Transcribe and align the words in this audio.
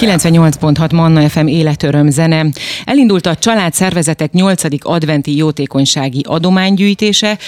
98.6 0.00 0.92
Manna 0.92 1.28
FM 1.28 1.46
életöröm 1.46 2.10
zene. 2.10 2.46
Elindult 2.84 3.26
a 3.26 3.34
család 3.34 3.72
szervezetek 3.72 4.32
8. 4.32 4.62
adventi 4.80 5.36
jótékonysági 5.36 6.24
adománygyűjtése. 6.26 7.38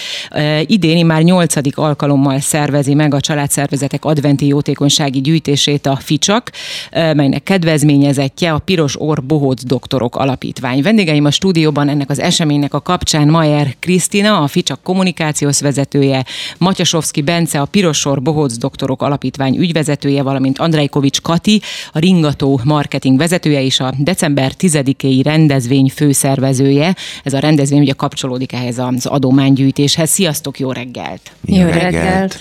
Idéni 0.66 1.02
már 1.02 1.22
8. 1.22 1.54
alkalommal 1.78 2.40
szervezi 2.40 2.94
meg 2.94 3.14
a 3.14 3.20
család 3.20 3.50
szervezetek 3.50 4.04
adventi 4.04 4.46
jótékonysági 4.46 5.20
gyűjtését 5.20 5.86
a 5.86 5.96
FICSAK, 5.96 6.50
melynek 6.92 7.42
kedvezményezettje 7.42 8.52
a 8.52 8.58
Piros 8.58 9.00
Orr 9.00 9.22
Bohóc 9.22 9.64
Doktorok 9.64 10.16
Alapítvány. 10.16 10.82
Vendégeim 10.82 11.24
a 11.24 11.30
stúdióban 11.30 11.88
ennek 11.88 12.10
az 12.10 12.18
eseménynek 12.18 12.74
a 12.74 12.80
kapcsán 12.80 13.28
Mayer 13.28 13.74
Krisztina, 13.78 14.42
a 14.42 14.46
FICSAK 14.46 14.82
kommunikációs 14.82 15.60
vezetője, 15.60 16.24
Matyasovszki 16.58 17.22
Bence, 17.22 17.60
a 17.60 17.64
Piros 17.64 18.04
Orr 18.04 18.22
Bohóc 18.22 18.58
Doktorok 18.58 19.02
Alapítvány 19.02 19.56
ügyvezetője, 19.56 20.22
valamint 20.22 20.58
Andrejkovics 20.58 21.20
Kati, 21.20 21.60
a 21.92 21.98
Ringató 22.40 22.60
marketing 22.64 23.18
vezetője 23.18 23.62
és 23.62 23.80
a 23.80 23.92
december 23.98 24.52
10-i 24.58 25.20
rendezvény 25.24 25.90
főszervezője. 25.94 26.94
Ez 27.22 27.32
a 27.32 27.38
rendezvény 27.38 27.80
ugye 27.80 27.92
kapcsolódik 27.92 28.52
ehhez 28.52 28.78
az 28.78 29.06
adománygyűjtéshez. 29.06 30.10
Sziasztok, 30.10 30.58
jó 30.58 30.72
reggelt! 30.72 31.30
Jó 31.44 31.66
reggelt! 31.66 32.38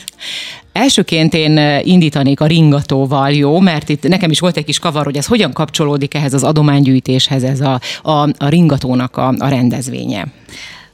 Elsőként 0.71 1.33
én 1.33 1.81
indítanék 1.83 2.39
a 2.39 2.45
ringatóval, 2.45 3.31
jó? 3.31 3.59
Mert 3.59 3.89
itt 3.89 4.07
nekem 4.07 4.31
is 4.31 4.39
volt 4.39 4.57
egy 4.57 4.65
kis 4.65 4.79
kavar, 4.79 5.05
hogy 5.05 5.17
ez 5.17 5.25
hogyan 5.25 5.53
kapcsolódik 5.53 6.13
ehhez 6.13 6.33
az 6.33 6.43
adománygyűjtéshez, 6.43 7.43
ez 7.43 7.61
a, 7.61 7.79
a, 8.01 8.29
a 8.37 8.49
ringatónak 8.49 9.17
a, 9.17 9.33
a 9.37 9.47
rendezvénye 9.47 10.27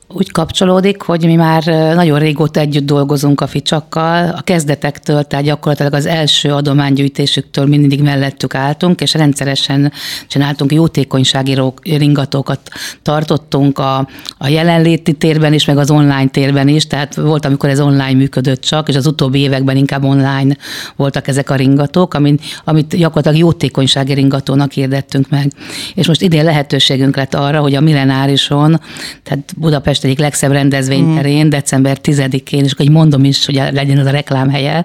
úgy 0.07 0.31
kapcsolódik, 0.31 1.01
hogy 1.01 1.25
mi 1.25 1.35
már 1.35 1.63
nagyon 1.95 2.19
régóta 2.19 2.59
együtt 2.59 2.85
dolgozunk 2.85 3.41
a 3.41 3.47
ficsakkal, 3.47 4.29
a 4.29 4.41
kezdetektől, 4.41 5.23
tehát 5.23 5.45
gyakorlatilag 5.45 5.93
az 5.93 6.05
első 6.05 6.53
adománygyűjtésüktől 6.53 7.65
mindig 7.65 8.01
mellettük 8.01 8.55
álltunk, 8.55 9.01
és 9.01 9.13
rendszeresen 9.13 9.91
csináltunk 10.27 10.71
jótékonysági 10.71 11.57
ringatókat, 11.83 12.59
tartottunk 13.01 13.79
a, 13.79 14.07
a 14.37 14.47
jelenléti 14.47 15.13
térben 15.13 15.53
is, 15.53 15.65
meg 15.65 15.77
az 15.77 15.91
online 15.91 16.27
térben 16.27 16.67
is, 16.67 16.87
tehát 16.87 17.15
volt, 17.15 17.45
amikor 17.45 17.69
ez 17.69 17.79
online 17.79 18.13
működött 18.13 18.61
csak, 18.61 18.87
és 18.89 18.95
az 18.95 19.07
utóbbi 19.07 19.39
években 19.39 19.77
inkább 19.77 20.03
online 20.03 20.55
voltak 20.95 21.27
ezek 21.27 21.49
a 21.49 21.55
ringatók, 21.55 22.13
amit, 22.13 22.41
amit 22.63 22.97
gyakorlatilag 22.97 23.37
jótékonysági 23.37 24.13
ringatónak 24.13 24.71
hirdettünk 24.71 25.29
meg. 25.29 25.51
És 25.95 26.07
most 26.07 26.21
idén 26.21 26.43
lehetőségünk 26.43 27.15
lett 27.15 27.33
arra, 27.33 27.59
hogy 27.59 27.75
a 27.75 27.81
millenárison, 27.81 28.81
tehát 29.23 29.53
Budapest 29.57 29.94
Budapest 29.95 30.03
egyik 30.03 30.19
legszebb 30.19 30.51
rendezvényterén, 30.51 31.45
mm. 31.45 31.49
december 31.49 31.97
10-én, 32.03 32.63
és 32.63 32.71
akkor 32.71 32.85
mondom 32.85 33.23
is, 33.23 33.45
hogy 33.45 33.55
legyen 33.55 33.97
az 33.97 34.05
a 34.05 34.09
reklámhelye, 34.09 34.83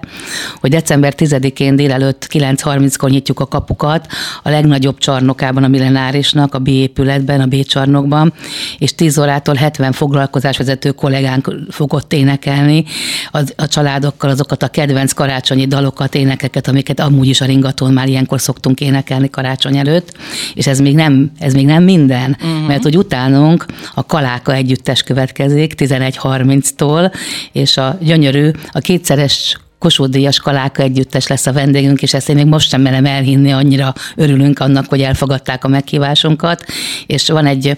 hogy 0.59 0.69
december 0.69 1.13
10-én 1.17 1.75
délelőtt 1.75 2.27
9.30-kor 2.31 3.09
nyitjuk 3.09 3.39
a 3.39 3.45
kapukat 3.45 4.07
a 4.43 4.49
legnagyobb 4.49 4.97
csarnokában 4.97 5.63
a 5.63 5.67
millenárisnak, 5.67 6.55
a 6.55 6.59
B 6.59 6.67
épületben, 6.67 7.41
a 7.41 7.45
B 7.45 7.63
csarnokban, 7.63 8.33
és 8.77 8.95
10 8.95 9.17
órától 9.17 9.55
70 9.55 9.91
foglalkozásvezető 9.91 10.91
kollégánk 10.91 11.55
fogott 11.69 12.13
énekelni 12.13 12.83
az, 13.31 13.53
a 13.57 13.67
családokkal 13.67 14.29
azokat 14.29 14.63
a 14.63 14.67
kedvenc 14.67 15.11
karácsonyi 15.11 15.65
dalokat, 15.65 16.15
énekeket, 16.15 16.67
amiket 16.67 16.99
amúgy 16.99 17.27
is 17.27 17.41
a 17.41 17.45
ringatón 17.45 17.93
már 17.93 18.07
ilyenkor 18.07 18.41
szoktunk 18.41 18.79
énekelni 18.79 19.29
karácsony 19.29 19.77
előtt, 19.77 20.17
és 20.53 20.67
ez 20.67 20.79
még 20.79 20.95
nem, 20.95 21.31
ez 21.39 21.53
még 21.53 21.65
nem 21.65 21.83
minden, 21.83 22.37
uh-huh. 22.41 22.67
mert 22.67 22.83
hogy 22.83 22.97
utánunk 22.97 23.65
a 23.93 24.05
Kaláka 24.05 24.53
együttes 24.53 25.00
következik 25.03 25.73
11.30-tól, 25.77 27.13
és 27.51 27.77
a 27.77 27.97
gyönyörű, 28.01 28.51
a 28.71 28.79
kétszeres 28.79 29.57
Kossuth 29.81 30.09
Díjas 30.09 30.39
Kaláka 30.39 30.81
együttes 30.81 31.27
lesz 31.27 31.45
a 31.45 31.53
vendégünk, 31.53 32.01
és 32.01 32.13
ezt 32.13 32.29
én 32.29 32.35
még 32.35 32.45
most 32.45 32.69
sem 32.69 32.81
merem 32.81 33.05
elhinni, 33.05 33.51
annyira 33.51 33.93
örülünk 34.15 34.59
annak, 34.59 34.85
hogy 34.89 35.01
elfogadták 35.01 35.63
a 35.63 35.67
meghívásunkat, 35.67 36.65
és 37.05 37.29
van 37.29 37.45
egy 37.45 37.73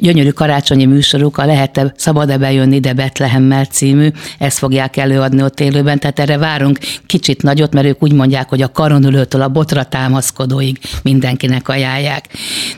gyönyörű 0.00 0.30
karácsonyi 0.30 0.84
műsoruk, 0.84 1.38
a 1.38 1.46
lehet-e, 1.46 1.92
szabad-e 1.96 2.38
bejönni 2.38 2.76
ide 2.76 2.92
Betlehemmel 2.92 3.64
című, 3.64 4.08
ezt 4.38 4.58
fogják 4.58 4.96
előadni 4.96 5.42
ott 5.42 5.60
élőben, 5.60 5.98
tehát 5.98 6.18
erre 6.18 6.38
várunk 6.38 6.78
kicsit 7.06 7.42
nagyot, 7.42 7.72
mert 7.72 7.86
ők 7.86 8.02
úgy 8.02 8.12
mondják, 8.12 8.48
hogy 8.48 8.62
a 8.62 8.72
karonülőtől 8.72 9.42
a 9.42 9.48
botra 9.48 9.82
támaszkodóig 9.82 10.78
mindenkinek 11.02 11.68
ajánlják. 11.68 12.28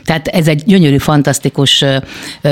Tehát 0.05 0.27
ez 0.27 0.47
egy 0.47 0.63
gyönyörű, 0.65 0.97
fantasztikus 0.97 1.85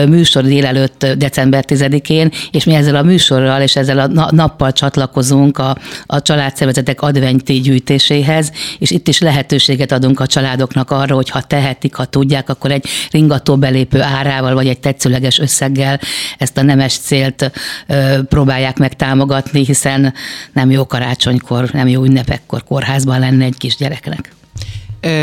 műsor 0.07 0.43
délelőtt 0.43 1.05
december 1.17 1.65
10-én, 1.67 2.31
és 2.51 2.63
mi 2.63 2.73
ezzel 2.73 2.95
a 2.95 3.03
műsorral 3.03 3.61
és 3.61 3.75
ezzel 3.75 3.99
a 3.99 4.31
nappal 4.31 4.71
csatlakozunk 4.71 5.57
a, 5.57 5.77
a 6.05 6.21
családszervezetek 6.21 7.01
adventi 7.01 7.53
gyűjtéséhez, 7.53 8.51
és 8.79 8.91
itt 8.91 9.07
is 9.07 9.19
lehetőséget 9.19 9.91
adunk 9.91 10.19
a 10.19 10.27
családoknak 10.27 10.91
arra, 10.91 11.15
hogy 11.15 11.29
ha 11.29 11.41
tehetik, 11.41 11.95
ha 11.95 12.05
tudják, 12.05 12.49
akkor 12.49 12.71
egy 12.71 12.85
ringató 13.11 13.57
belépő 13.57 14.01
árával, 14.01 14.48
vagy 14.53 14.67
egy 14.67 14.79
tetszőleges 14.79 15.39
összeggel 15.39 15.99
ezt 16.37 16.57
a 16.57 16.61
nemes 16.61 16.97
célt 16.97 17.51
ö, 17.87 18.23
próbálják 18.29 18.77
meg 18.77 18.95
támogatni, 18.95 19.65
hiszen 19.65 20.13
nem 20.53 20.71
jó 20.71 20.85
karácsonykor, 20.85 21.69
nem 21.71 21.87
jó 21.87 22.03
ünnepekkor 22.03 22.63
kórházban 22.63 23.19
lenne 23.19 23.45
egy 23.45 23.57
kis 23.57 23.75
gyereknek. 23.75 24.33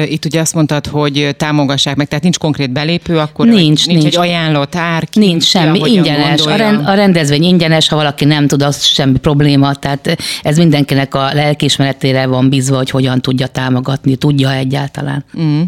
Itt 0.04 0.24
ugye 0.24 0.40
azt 0.40 0.54
mondtad, 0.54 0.86
hogy 0.86 1.34
támogassák 1.36 1.96
meg, 1.96 2.08
tehát 2.08 2.22
nincs 2.22 2.38
konkrét 2.38 2.70
belépő, 2.70 3.18
akkor 3.18 3.46
nincs, 3.46 3.60
nincs, 3.60 3.86
nincs 3.86 4.04
egy 4.04 4.16
ajánlott 4.16 4.74
ár. 4.74 5.08
Ki, 5.08 5.18
nincs 5.18 5.44
semmi, 5.44 5.80
ingyenes. 5.84 6.46
A, 6.46 6.56
rend, 6.56 6.88
a 6.88 6.94
rendezvény 6.94 7.42
ingyenes, 7.42 7.88
ha 7.88 7.96
valaki 7.96 8.24
nem 8.24 8.46
tud, 8.46 8.62
az 8.62 8.84
semmi 8.84 9.18
probléma. 9.18 9.74
Tehát 9.74 10.16
ez 10.42 10.56
mindenkinek 10.56 11.14
a 11.14 11.30
lelkiismeretére 11.32 12.26
van 12.26 12.48
bízva, 12.48 12.76
hogy 12.76 12.90
hogyan 12.90 13.20
tudja 13.20 13.46
támogatni, 13.46 14.16
tudja 14.16 14.52
egyáltalán. 14.52 15.24
Mm 15.38 15.60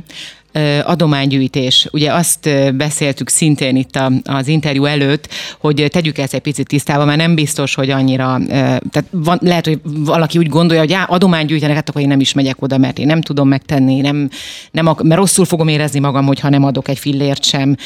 adománygyűjtés. 0.85 1.89
Ugye 1.93 2.13
azt 2.13 2.51
beszéltük 2.77 3.29
szintén 3.29 3.77
itt 3.77 3.99
az 4.25 4.49
interjú 4.49 4.85
előtt, 4.85 5.29
hogy 5.59 5.87
tegyük 5.91 6.19
ezt 6.19 6.35
egy 6.35 6.41
picit 6.41 6.67
tisztába, 6.67 7.05
mert 7.05 7.19
nem 7.19 7.35
biztos, 7.35 7.75
hogy 7.75 7.91
annyira, 7.91 8.39
tehát 8.47 9.05
van, 9.11 9.39
lehet, 9.41 9.67
hogy 9.67 9.81
valaki 9.85 10.39
úgy 10.39 10.49
gondolja, 10.49 10.83
hogy 10.83 10.97
adománygyűjtenek, 11.07 11.75
hát 11.77 11.89
akkor 11.89 12.03
én 12.03 12.09
nem 12.09 12.21
is 12.21 12.33
megyek 12.33 12.63
oda, 12.63 12.79
mert 12.79 12.99
én 12.99 13.07
nem 13.07 13.21
tudom 13.21 13.49
megtenni, 13.49 14.01
nem, 14.01 14.31
nem, 14.71 14.97
mert 15.03 15.21
rosszul 15.21 15.45
fogom 15.45 15.69
érezni 15.69 15.99
magam, 15.99 16.27
hogyha 16.27 16.49
nem 16.49 16.65
adok 16.65 16.89
egy 16.89 16.99
fillért 16.99 17.45
sem. 17.45 17.77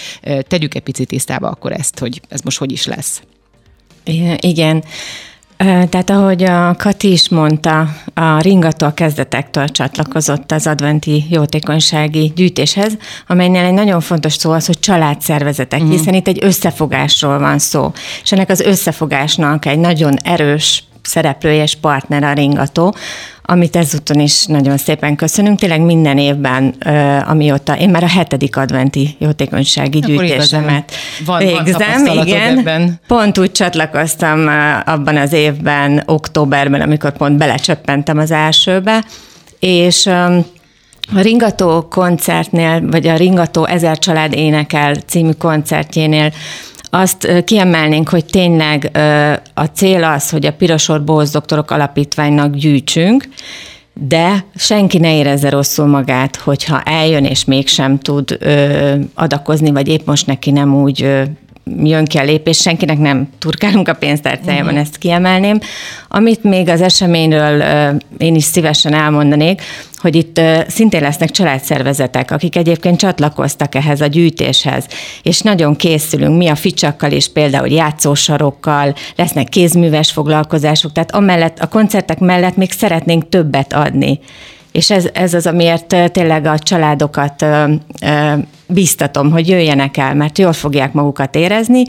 Tegyük 0.48 0.74
egy 0.74 0.82
picit 0.82 1.08
tisztába 1.08 1.48
akkor 1.48 1.72
ezt, 1.72 1.98
hogy 1.98 2.20
ez 2.28 2.40
most 2.40 2.58
hogy 2.58 2.72
is 2.72 2.86
lesz. 2.86 3.22
Igen. 4.40 4.84
Tehát 5.62 6.10
ahogy 6.10 6.42
a 6.42 6.74
Kati 6.78 7.12
is 7.12 7.28
mondta, 7.28 7.88
a 8.14 8.40
ringató 8.40 8.86
a 8.86 8.94
kezdetektől 8.94 9.68
csatlakozott 9.68 10.52
az 10.52 10.66
adventi 10.66 11.24
jótékonysági 11.30 12.32
gyűjtéshez, 12.34 12.96
amelynél 13.26 13.64
egy 13.64 13.72
nagyon 13.72 14.00
fontos 14.00 14.32
szó 14.32 14.50
az, 14.50 14.66
hogy 14.66 14.78
családszervezetek, 14.78 15.80
uh-huh. 15.80 15.96
hiszen 15.96 16.14
itt 16.14 16.28
egy 16.28 16.38
összefogásról 16.44 17.38
van 17.38 17.58
szó. 17.58 17.92
És 18.22 18.32
ennek 18.32 18.50
az 18.50 18.60
összefogásnak 18.60 19.66
egy 19.66 19.78
nagyon 19.78 20.16
erős 20.24 20.84
szereplője 21.02 21.62
és 21.62 21.74
partner 21.74 22.22
a 22.22 22.32
ringató, 22.32 22.94
amit 23.44 23.76
ezúton 23.76 24.20
is 24.20 24.46
nagyon 24.46 24.76
szépen 24.76 25.16
köszönünk. 25.16 25.58
Tényleg 25.58 25.80
minden 25.80 26.18
évben, 26.18 26.74
amióta 27.26 27.76
én 27.76 27.90
már 27.90 28.02
a 28.02 28.08
hetedik 28.08 28.56
adventi 28.56 29.16
jótékonysági 29.18 29.98
Akkor 29.98 30.08
gyűjtésemet 30.08 30.92
van, 31.24 31.38
végzem. 31.38 32.04
Van 32.04 32.26
igen, 32.26 32.58
ebben. 32.58 33.00
Pont 33.06 33.38
úgy 33.38 33.52
csatlakoztam 33.52 34.46
abban 34.84 35.16
az 35.16 35.32
évben, 35.32 36.02
októberben, 36.06 36.80
amikor 36.80 37.12
pont 37.12 37.36
belecsöppentem 37.36 38.18
az 38.18 38.30
elsőbe, 38.30 39.04
és 39.58 40.06
a 41.14 41.20
Ringató 41.20 41.86
koncertnél, 41.90 42.88
vagy 42.90 43.06
a 43.06 43.16
Ringató 43.16 43.64
Ezer 43.64 43.98
Család 43.98 44.34
Énekel 44.34 44.94
című 44.94 45.32
koncertjénél 45.32 46.32
azt 46.94 47.44
kiemelnénk, 47.44 48.08
hogy 48.08 48.24
tényleg 48.24 48.90
a 49.54 49.64
cél 49.64 50.04
az, 50.04 50.30
hogy 50.30 50.46
a 50.46 50.52
Pirosor 50.52 51.04
Bóz 51.04 51.30
Doktorok 51.30 51.70
Alapítványnak 51.70 52.54
gyűjtsünk, 52.54 53.28
de 53.94 54.44
senki 54.54 54.98
ne 54.98 55.16
érezze 55.16 55.50
rosszul 55.50 55.86
magát, 55.86 56.36
hogyha 56.36 56.80
eljön 56.80 57.24
és 57.24 57.44
mégsem 57.44 57.98
tud 57.98 58.38
adakozni, 59.14 59.70
vagy 59.70 59.88
épp 59.88 60.06
most 60.06 60.26
neki 60.26 60.50
nem 60.50 60.74
úgy 60.74 61.22
jön 61.64 62.04
ki 62.04 62.18
a 62.18 62.24
lépés, 62.24 62.60
senkinek 62.60 62.98
nem 62.98 63.28
turkálunk 63.38 63.88
a 63.88 63.94
pénztárcájában, 63.94 64.66
uh-huh. 64.66 64.80
ezt 64.80 64.98
kiemelném. 64.98 65.60
Amit 66.08 66.44
még 66.44 66.68
az 66.68 66.80
eseményről 66.80 67.62
én 68.18 68.34
is 68.34 68.44
szívesen 68.44 68.94
elmondanék, 68.94 69.62
hogy 69.96 70.14
itt 70.16 70.40
szintén 70.68 71.00
lesznek 71.00 71.30
családszervezetek, 71.30 72.30
akik 72.30 72.56
egyébként 72.56 72.98
csatlakoztak 72.98 73.74
ehhez 73.74 74.00
a 74.00 74.06
gyűjtéshez, 74.06 74.86
és 75.22 75.40
nagyon 75.40 75.76
készülünk, 75.76 76.36
mi 76.36 76.48
a 76.48 76.54
ficsakkal 76.54 77.12
is 77.12 77.28
például 77.28 77.68
játszósarokkal, 77.68 78.94
lesznek 79.16 79.48
kézműves 79.48 80.10
foglalkozások, 80.10 80.92
tehát 80.92 81.14
amellett, 81.14 81.58
a 81.58 81.66
koncertek 81.66 82.18
mellett 82.18 82.56
még 82.56 82.72
szeretnénk 82.72 83.28
többet 83.28 83.72
adni. 83.72 84.20
És 84.72 84.90
ez, 84.90 85.08
ez 85.12 85.34
az, 85.34 85.46
amiért 85.46 86.12
tényleg 86.12 86.46
a 86.46 86.58
családokat 86.58 87.46
biztatom, 88.66 89.30
hogy 89.30 89.48
jöjjenek 89.48 89.96
el, 89.96 90.14
mert 90.14 90.38
jól 90.38 90.52
fogják 90.52 90.92
magukat 90.92 91.34
érezni, 91.36 91.84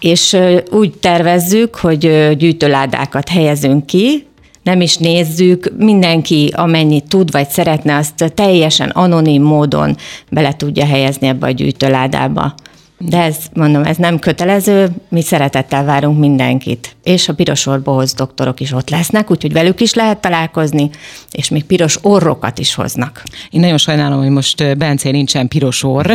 és 0.00 0.36
úgy 0.70 0.92
tervezzük, 0.92 1.76
hogy 1.76 2.34
gyűjtőládákat 2.36 3.28
helyezünk 3.28 3.86
ki, 3.86 4.24
nem 4.62 4.80
is 4.80 4.96
nézzük, 4.96 5.72
mindenki 5.76 6.52
amennyit 6.56 7.08
tud 7.08 7.30
vagy 7.30 7.48
szeretne, 7.48 7.96
azt 7.96 8.32
teljesen 8.34 8.88
anonim 8.88 9.42
módon 9.42 9.96
bele 10.30 10.56
tudja 10.56 10.86
helyezni 10.86 11.26
ebbe 11.26 11.46
a 11.46 11.50
gyűjtőládába. 11.50 12.54
De 13.04 13.22
ez, 13.22 13.36
mondom, 13.54 13.82
ez 13.82 13.96
nem 13.96 14.18
kötelező, 14.18 14.88
mi 15.08 15.22
szeretettel 15.22 15.84
várunk 15.84 16.18
mindenkit. 16.18 16.96
És 17.02 17.28
a 17.28 17.34
piros 17.34 17.66
orbohoz 17.66 18.12
doktorok 18.12 18.60
is 18.60 18.72
ott 18.72 18.90
lesznek, 18.90 19.30
úgyhogy 19.30 19.52
velük 19.52 19.80
is 19.80 19.94
lehet 19.94 20.20
találkozni, 20.20 20.90
és 21.30 21.48
még 21.48 21.64
piros 21.64 21.98
orrokat 22.02 22.58
is 22.58 22.74
hoznak. 22.74 23.22
Én 23.50 23.60
nagyon 23.60 23.78
sajnálom, 23.78 24.18
hogy 24.18 24.30
most 24.30 24.76
Bence 24.76 25.10
nincsen 25.10 25.48
piros 25.48 25.82
orr, 25.82 26.10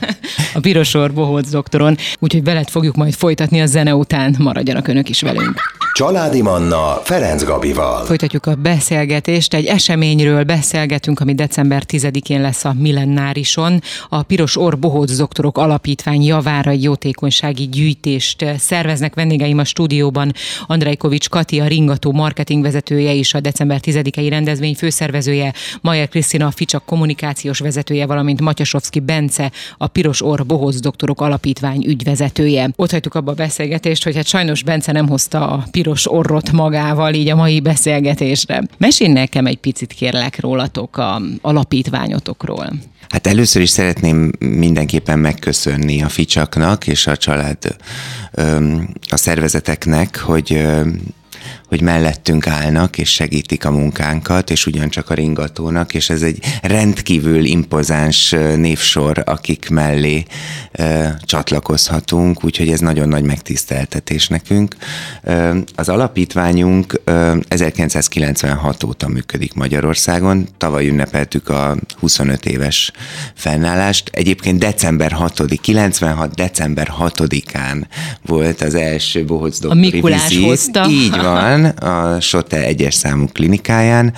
a 0.54 0.60
piros 0.60 0.94
orbohoz 0.94 1.50
doktoron, 1.50 1.96
úgyhogy 2.18 2.44
veled 2.44 2.68
fogjuk 2.68 2.96
majd 2.96 3.14
folytatni 3.14 3.60
a 3.60 3.66
zene 3.66 3.94
után, 3.94 4.34
maradjanak 4.38 4.88
önök 4.88 5.08
is 5.08 5.20
velünk. 5.20 5.60
Családi 5.92 6.42
Manna 6.42 7.00
Ferenc 7.02 7.44
Gabival. 7.44 8.04
Folytatjuk 8.04 8.46
a 8.46 8.54
beszélgetést. 8.54 9.54
Egy 9.54 9.64
eseményről 9.64 10.44
beszélgetünk, 10.44 11.20
ami 11.20 11.34
december 11.34 11.82
10-én 11.88 12.40
lesz 12.40 12.64
a 12.64 12.74
Millennárison. 12.78 13.82
A 14.08 14.22
Piros 14.22 14.56
Orr 14.56 14.78
Bohóc 14.78 15.16
Doktorok 15.16 15.58
Alapítvány 15.58 16.23
javára 16.24 16.70
egy 16.70 16.82
jótékonysági 16.82 17.68
gyűjtést 17.68 18.44
szerveznek. 18.58 19.14
Vendégeim 19.14 19.58
a 19.58 19.64
stúdióban 19.64 20.32
Andrejkovics 20.66 21.28
Kati, 21.28 21.60
a 21.60 21.66
Ringató 21.66 22.12
marketingvezetője 22.12 23.14
és 23.14 23.34
a 23.34 23.40
december 23.40 23.80
10-i 23.82 24.26
rendezvény 24.28 24.74
főszervezője, 24.74 25.52
Majer 25.80 26.08
Krisztina, 26.08 26.46
a 26.46 26.50
Ficsak 26.50 26.84
kommunikációs 26.84 27.58
vezetője, 27.58 28.06
valamint 28.06 28.40
Matyasovszki 28.40 29.00
Bence, 29.00 29.52
a 29.78 29.86
Piros 29.86 30.22
Orr 30.22 30.46
Bohóc 30.46 30.80
Doktorok 30.80 31.20
Alapítvány 31.20 31.84
ügyvezetője. 31.86 32.70
Ott 32.76 32.90
hagytuk 32.90 33.14
abba 33.14 33.30
a 33.30 33.34
beszélgetést, 33.34 34.04
hogy 34.04 34.16
hát 34.16 34.26
sajnos 34.26 34.62
Bence 34.62 34.92
nem 34.92 35.08
hozta 35.08 35.48
a 35.48 35.64
piros 35.70 36.10
orrot 36.10 36.52
magával 36.52 37.14
így 37.14 37.28
a 37.28 37.36
mai 37.36 37.60
beszélgetésre. 37.60 38.62
Mesélj 38.78 39.12
nekem 39.12 39.46
egy 39.46 39.58
picit 39.58 39.92
kérlek 39.92 40.40
rólatok 40.40 40.96
a 40.96 41.20
alapítványotokról. 41.40 42.72
Hát 43.08 43.26
először 43.26 43.62
is 43.62 43.70
szeretném 43.70 44.30
mindenképpen 44.38 45.18
megköszönni 45.18 46.02
a 46.02 46.08
ficsaknak 46.08 46.86
és 46.86 47.06
a 47.06 47.16
család 47.16 47.76
a 49.08 49.16
szervezeteknek, 49.16 50.18
hogy 50.18 50.66
hogy 51.68 51.80
mellettünk 51.80 52.46
állnak 52.46 52.98
és 52.98 53.12
segítik 53.12 53.64
a 53.64 53.70
munkánkat, 53.70 54.50
és 54.50 54.66
ugyancsak 54.66 55.10
a 55.10 55.14
ringatónak, 55.14 55.94
és 55.94 56.10
ez 56.10 56.22
egy 56.22 56.38
rendkívül 56.62 57.44
impozáns 57.44 58.30
névsor, 58.56 59.22
akik 59.26 59.68
mellé 59.70 60.24
e, 60.72 61.16
csatlakozhatunk, 61.22 62.44
úgyhogy 62.44 62.70
ez 62.70 62.80
nagyon 62.80 63.08
nagy 63.08 63.22
megtiszteltetés 63.22 64.28
nekünk. 64.28 64.76
E, 65.22 65.54
az 65.74 65.88
alapítványunk 65.88 67.00
e, 67.04 67.36
1996 67.48 68.84
óta 68.84 69.08
működik 69.08 69.54
Magyarországon, 69.54 70.48
tavaly 70.58 70.86
ünnepeltük 70.88 71.48
a 71.48 71.76
25 72.00 72.46
éves 72.46 72.92
fennállást. 73.34 74.10
Egyébként 74.12 74.58
december 74.58 75.12
6 75.12 75.42
96. 75.60 76.34
december 76.34 76.92
6-án 77.00 77.82
volt 78.26 78.60
az 78.62 78.74
első 78.74 79.24
Bohóc 79.24 79.58
doktori 79.58 79.86
A 79.86 79.90
Mikulás 79.90 80.28
vizit. 80.28 80.44
hozta. 80.44 80.86
Így 80.90 81.16
van, 81.16 81.63
a 81.64 82.20
SOTE 82.20 82.62
egyes 82.62 82.94
számú 82.94 83.26
klinikáján, 83.32 84.14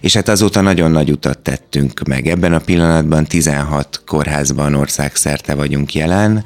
és 0.00 0.14
hát 0.14 0.28
azóta 0.28 0.60
nagyon 0.60 0.90
nagy 0.90 1.10
utat 1.10 1.38
tettünk 1.38 2.00
meg. 2.06 2.26
Ebben 2.26 2.52
a 2.52 2.58
pillanatban 2.58 3.24
16 3.24 4.02
kórházban 4.06 4.74
országszerte 4.74 5.54
vagyunk 5.54 5.94
jelen. 5.94 6.44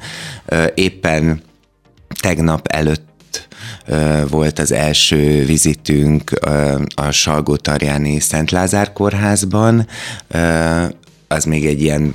Éppen 0.73 1.41
tegnap 2.21 2.67
előtt 2.67 3.47
volt 4.29 4.59
az 4.59 4.71
első 4.71 5.45
vizitünk 5.45 6.31
a 6.95 7.11
Salgó-Tarjáni 7.11 8.19
Szent 8.19 8.51
Lázár 8.51 8.93
kórházban, 8.93 9.87
az 11.33 11.43
még 11.43 11.65
egy 11.65 11.81
ilyen 11.81 12.13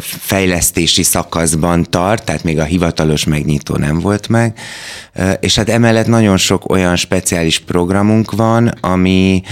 fejlesztési 0.00 1.02
szakaszban 1.02 1.86
tart, 1.90 2.24
tehát 2.24 2.44
még 2.44 2.58
a 2.58 2.64
hivatalos 2.64 3.24
megnyitó 3.24 3.76
nem 3.76 3.98
volt 4.00 4.28
meg, 4.28 4.58
és 5.40 5.54
hát 5.56 5.68
emellett 5.68 6.06
nagyon 6.06 6.36
sok 6.36 6.70
olyan 6.70 6.96
speciális 6.96 7.58
programunk 7.58 8.32
van, 8.32 8.72
ami, 8.80 9.42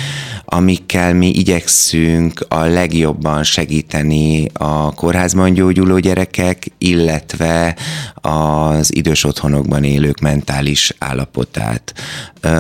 amikkel 0.45 1.15
mi 1.15 1.29
igyekszünk 1.29 2.45
a 2.49 2.65
legjobban 2.65 3.43
segíteni 3.43 4.47
a 4.53 4.95
kórházban 4.95 5.53
gyógyuló 5.53 5.99
gyerekek, 5.99 6.67
illetve 6.79 7.77
az 8.15 8.95
idős 8.95 9.25
otthonokban 9.25 9.85
élők 9.85 10.21
mentális 10.21 10.95
állapotát. 10.99 11.95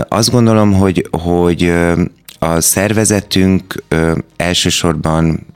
Azt 0.08 0.30
gondolom, 0.30 0.72
hogy, 0.72 1.08
hogy 1.10 1.72
a 2.38 2.60
szervezetünk 2.60 3.84
elsősorban 4.36 5.46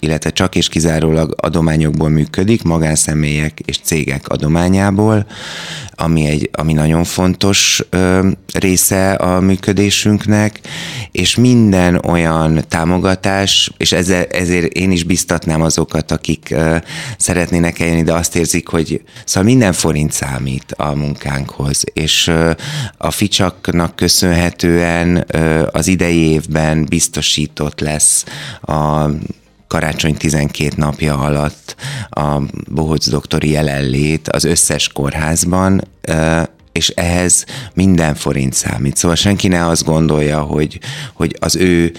illetve 0.00 0.30
csak 0.30 0.54
és 0.54 0.68
kizárólag 0.68 1.34
adományokból 1.36 2.08
működik, 2.08 2.62
magánszemélyek 2.62 3.60
és 3.64 3.78
cégek 3.82 4.28
adományából, 4.28 5.26
ami, 5.96 6.26
egy, 6.26 6.50
ami 6.52 6.72
nagyon 6.72 7.04
fontos 7.04 7.82
ö, 7.90 8.28
része 8.52 9.12
a 9.12 9.40
működésünknek, 9.40 10.60
és 11.12 11.36
minden 11.36 11.94
olyan 11.94 12.64
támogatás, 12.68 13.72
és 13.76 13.92
ezzel, 13.92 14.24
ezért 14.24 14.72
én 14.72 14.90
is 14.90 15.04
biztatnám 15.04 15.62
azokat, 15.62 16.10
akik 16.10 16.48
ö, 16.50 16.76
szeretnének 17.18 17.80
eljönni, 17.80 18.02
de 18.02 18.12
azt 18.12 18.36
érzik, 18.36 18.68
hogy 18.68 19.02
szóval 19.24 19.48
minden 19.50 19.72
forint 19.72 20.12
számít 20.12 20.72
a 20.72 20.94
munkánkhoz, 20.94 21.84
és 21.92 22.26
ö, 22.26 22.50
a 22.98 23.10
ficsaknak 23.10 23.96
köszönhetően 23.96 25.24
ö, 25.26 25.66
az 25.72 25.86
idei 25.86 26.30
évben 26.30 26.84
biztosított 26.84 27.80
lesz 27.80 28.24
a 28.60 29.10
karácsony 29.66 30.16
12 30.16 30.72
napja 30.76 31.18
alatt 31.18 31.76
a 32.10 32.42
Bohóc 32.68 33.08
doktori 33.08 33.50
jelenlét 33.50 34.28
az 34.28 34.44
összes 34.44 34.88
kórházban, 34.88 35.88
és 36.72 36.88
ehhez 36.88 37.44
minden 37.74 38.14
forint 38.14 38.52
számít. 38.52 38.96
Szóval 38.96 39.16
senki 39.16 39.48
ne 39.48 39.66
azt 39.66 39.84
gondolja, 39.84 40.40
hogy, 40.40 40.78
hogy 41.12 41.36
az 41.40 41.56
ő 41.56 41.92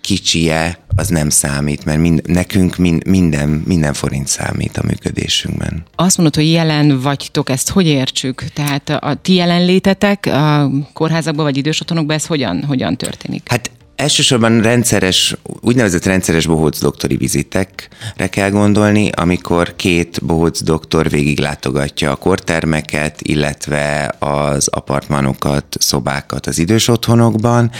kicsie 0.00 0.78
az 0.96 1.08
nem 1.08 1.28
számít, 1.30 1.84
mert 1.84 1.98
mind, 1.98 2.22
nekünk 2.26 2.76
mind, 2.76 3.06
minden, 3.06 3.48
minden 3.66 3.92
forint 3.92 4.28
számít 4.28 4.76
a 4.76 4.82
működésünkben. 4.86 5.82
Azt 5.96 6.16
mondod, 6.16 6.34
hogy 6.34 6.50
jelen 6.50 7.00
vagytok, 7.00 7.50
ezt 7.50 7.68
hogy 7.68 7.86
értsük? 7.86 8.44
Tehát 8.52 8.90
a 8.90 9.14
ti 9.22 9.34
jelenlétetek 9.34 10.26
a 10.26 10.70
kórházakban 10.92 11.44
vagy 11.44 11.56
idős 11.56 11.80
otthonokban, 11.80 12.16
ez 12.16 12.26
hogyan, 12.26 12.64
hogyan 12.64 12.96
történik? 12.96 13.42
Hát 13.48 13.70
Elsősorban 14.00 14.62
rendszeres, 14.62 15.36
úgynevezett 15.60 16.04
rendszeres 16.04 16.46
bohóc 16.46 16.80
doktori 16.80 17.16
vizitekre 17.16 18.28
kell 18.30 18.50
gondolni, 18.50 19.10
amikor 19.16 19.76
két 19.76 20.24
bohóc 20.24 20.62
doktor 20.62 21.10
végiglátogatja 21.10 22.10
a 22.10 22.16
kortermeket, 22.16 23.20
illetve 23.22 24.14
az 24.18 24.68
apartmanokat, 24.68 25.64
szobákat 25.78 26.46
az 26.46 26.58
idős 26.58 26.88
otthonokban, 26.88 27.70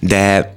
de 0.00 0.54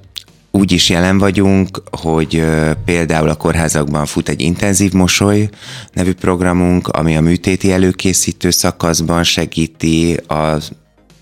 úgy 0.51 0.72
is 0.72 0.89
jelen 0.89 1.18
vagyunk, 1.18 1.82
hogy 1.92 2.44
például 2.86 3.30
a 3.30 3.36
kórházakban 3.36 4.06
fut 4.06 4.30
egy 4.30 4.42
intenzív 4.42 4.92
mosoly 4.92 5.50
nevű 5.94 6.13
programunk, 6.13 6.88
ami 6.88 7.15
a 7.15 7.22
műtéti 7.22 7.72
előkészítő 7.72 8.50
szakaszban 8.50 9.24
segíti 9.24 10.20
az 10.27 10.72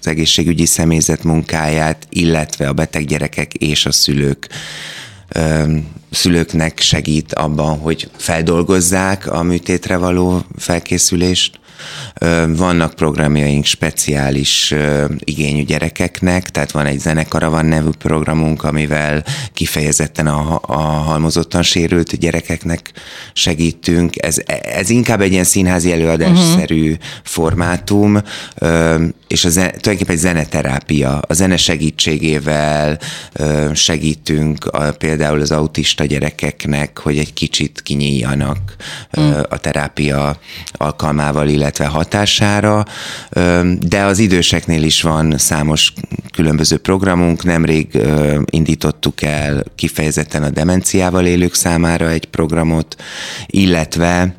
az 0.01 0.07
egészségügyi 0.07 0.65
személyzet 0.65 1.23
munkáját, 1.23 2.07
illetve 2.09 2.67
a 2.67 2.73
beteg 2.73 3.05
gyerekek 3.05 3.53
és 3.53 3.85
a 3.85 3.91
szülők 3.91 4.49
szülőknek 6.11 6.79
segít 6.79 7.33
abban, 7.33 7.77
hogy 7.77 8.09
feldolgozzák 8.17 9.27
a 9.27 9.43
műtétre 9.43 9.97
való 9.97 10.45
felkészülést. 10.57 11.59
Vannak 12.47 12.93
programjaink 12.93 13.65
speciális 13.65 14.73
igényű 15.19 15.63
gyerekeknek, 15.63 16.49
tehát 16.49 16.71
van 16.71 16.85
egy 16.85 16.99
zenekaravan 16.99 17.65
nevű 17.65 17.89
programunk, 17.97 18.63
amivel 18.63 19.23
kifejezetten 19.53 20.27
a, 20.27 20.59
a 20.61 20.81
halmozottan 20.81 21.63
sérült 21.63 22.17
gyerekeknek 22.17 22.91
segítünk. 23.33 24.23
Ez, 24.23 24.37
ez 24.61 24.89
inkább 24.89 25.21
egy 25.21 25.31
ilyen 25.31 25.43
színházi 25.43 25.91
előadásszerű 25.91 26.81
uh-huh. 26.81 26.97
formátum, 27.23 28.21
és 29.27 29.45
a 29.45 29.49
zen, 29.49 29.67
tulajdonképpen 29.67 30.15
egy 30.15 30.21
zeneterápia. 30.21 31.19
A 31.27 31.33
zene 31.33 31.57
segítségével 31.57 32.99
segítünk 33.73 34.65
a, 34.65 34.91
például 34.91 35.41
az 35.41 35.51
autista 35.51 36.05
gyerekeknek, 36.05 36.99
hogy 36.99 37.17
egy 37.17 37.33
kicsit 37.33 37.81
kinyíljanak 37.81 38.75
uh-huh. 39.13 39.43
a 39.49 39.57
terápia 39.57 40.39
alkalmával, 40.71 41.47
illetve 41.47 41.70
illetve 41.71 41.97
hatására, 41.97 42.85
de 43.79 44.03
az 44.03 44.19
időseknél 44.19 44.83
is 44.83 45.01
van 45.01 45.37
számos 45.37 45.93
különböző 46.33 46.77
programunk. 46.77 47.43
Nemrég 47.43 48.01
indítottuk 48.45 49.21
el 49.21 49.63
kifejezetten 49.75 50.43
a 50.43 50.49
demenciával 50.49 51.25
élők 51.25 51.53
számára 51.53 52.09
egy 52.09 52.25
programot, 52.25 52.95
illetve 53.45 54.35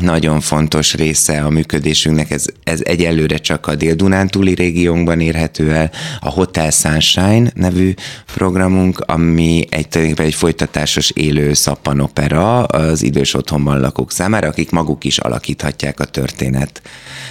nagyon 0.00 0.40
fontos 0.40 0.94
része 0.94 1.44
a 1.44 1.50
működésünknek, 1.50 2.30
ez, 2.30 2.44
ez 2.64 2.80
egyelőre 2.82 3.36
csak 3.36 3.66
a 3.66 3.74
Dél-Dunántúli 3.74 4.54
régiónkban 4.54 5.20
érhető 5.20 5.72
el, 5.72 5.90
a 6.20 6.28
Hotel 6.28 6.70
Sunshine 6.70 7.50
nevű 7.54 7.94
programunk, 8.34 8.98
ami 8.98 9.66
egy, 9.70 10.14
egy 10.16 10.34
folytatásos 10.34 11.10
élő 11.10 11.52
szappanopera 11.52 12.64
az 12.64 13.02
idős 13.02 13.34
otthonban 13.34 13.80
lakók 13.80 14.12
számára, 14.12 14.48
akik 14.48 14.70
maguk 14.70 15.04
is 15.04 15.18
alakíthatják 15.18 16.00
a 16.00 16.04
történet 16.04 16.82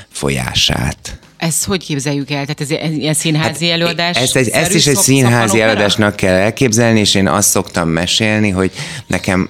folyását. 0.10 1.20
Ezt 1.38 1.66
hogy 1.66 1.86
képzeljük 1.86 2.32
el? 2.32 2.46
Tehát 2.46 2.84
ez 2.84 2.92
ilyen 2.92 3.14
színházi 3.14 3.66
hát 3.66 3.74
előadás? 3.74 4.18
Ezt, 4.18 4.36
egy, 4.36 4.50
ezt 4.50 4.74
is 4.74 4.88
egy 4.88 4.96
színházi 4.96 5.62
előadásnak 5.62 6.16
kell 6.16 6.36
elképzelni, 6.36 7.00
és 7.00 7.16
én 7.16 7.28
azt 7.28 7.50
szoktam 7.50 7.90
mesélni, 7.90 8.50
hogy 8.50 8.72
nekem 9.08 9.50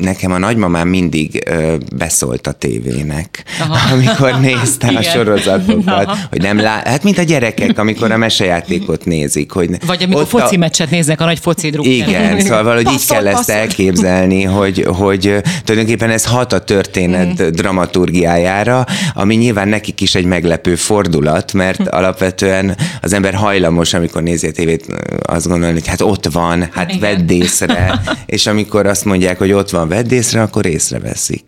nekem 0.00 0.32
a 0.32 0.38
nagymamám 0.38 0.88
mindig 0.88 1.42
ö, 1.46 1.76
beszólt 1.96 2.46
a 2.46 2.52
tévének, 2.52 3.44
Aha. 3.60 3.92
amikor 3.94 4.40
nézte 4.40 4.88
a 4.88 5.02
sorozatokat, 5.02 6.06
Aha. 6.06 6.16
hogy 6.30 6.42
nem 6.42 6.60
lát, 6.60 6.88
hát 6.88 7.02
mint 7.02 7.18
a 7.18 7.22
gyerekek, 7.22 7.78
amikor 7.78 8.12
a 8.12 8.16
mesejátékot 8.16 9.04
nézik. 9.04 9.50
Hogy 9.50 9.70
Vagy 9.86 10.02
amikor 10.02 10.26
foci 10.26 10.54
a... 10.54 10.58
meccset 10.58 10.90
néznek, 10.90 11.20
a 11.20 11.24
nagy 11.24 11.38
foci 11.38 11.70
druk. 11.70 11.86
Igen, 11.86 12.40
szóval 12.40 12.62
valahogy 12.62 12.92
így 12.92 13.06
kell 13.06 13.26
ezt 13.26 13.50
elképzelni, 13.50 14.42
hogy, 14.42 14.84
hogy 14.88 15.34
tulajdonképpen 15.64 16.10
ez 16.10 16.24
hat 16.24 16.52
a 16.52 16.58
történet 16.58 17.42
mm. 17.42 17.48
dramaturgiájára, 17.48 18.86
ami 19.14 19.34
nyilván 19.34 19.68
nekik 19.68 20.00
is 20.00 20.14
egy 20.14 20.24
meglepő 20.24 20.74
fordulat, 20.74 21.52
mert 21.52 21.76
hm. 21.76 21.86
alapvetően 21.90 22.76
az 23.02 23.12
ember 23.12 23.34
hajlamos, 23.34 23.94
amikor 23.94 24.22
nézi 24.22 24.46
a 24.46 24.52
tévét, 24.52 24.86
azt 25.22 25.48
gondolni, 25.48 25.74
hogy 25.74 25.86
hát 25.86 26.00
ott 26.00 26.26
van, 26.32 26.68
hát 26.72 26.92
Igen. 26.94 27.00
vedd 27.00 27.30
észre, 27.30 28.00
és 28.26 28.46
amikor 28.46 28.86
azt 28.86 29.04
mondják, 29.04 29.38
hogy 29.38 29.52
ott 29.52 29.70
van, 29.70 29.87
vedd 29.88 30.12
észre, 30.12 30.42
akkor 30.42 30.66
észreveszik. 30.66 31.44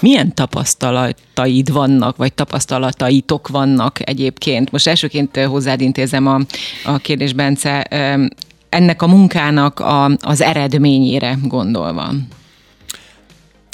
Milyen 0.00 0.34
tapasztalataid 0.34 1.72
vannak, 1.72 2.16
vagy 2.16 2.32
tapasztalataitok 2.32 3.48
vannak 3.48 4.08
egyébként? 4.08 4.70
Most 4.70 4.86
elsőként 4.86 5.36
hozzád 5.36 5.80
intézem 5.80 6.26
a, 6.26 6.40
a 6.84 6.98
kérdés, 6.98 7.32
Bence, 7.32 7.82
ennek 8.68 9.02
a 9.02 9.06
munkának 9.06 9.80
a, 9.80 10.04
az 10.20 10.40
eredményére 10.40 11.38
gondolva. 11.42 12.12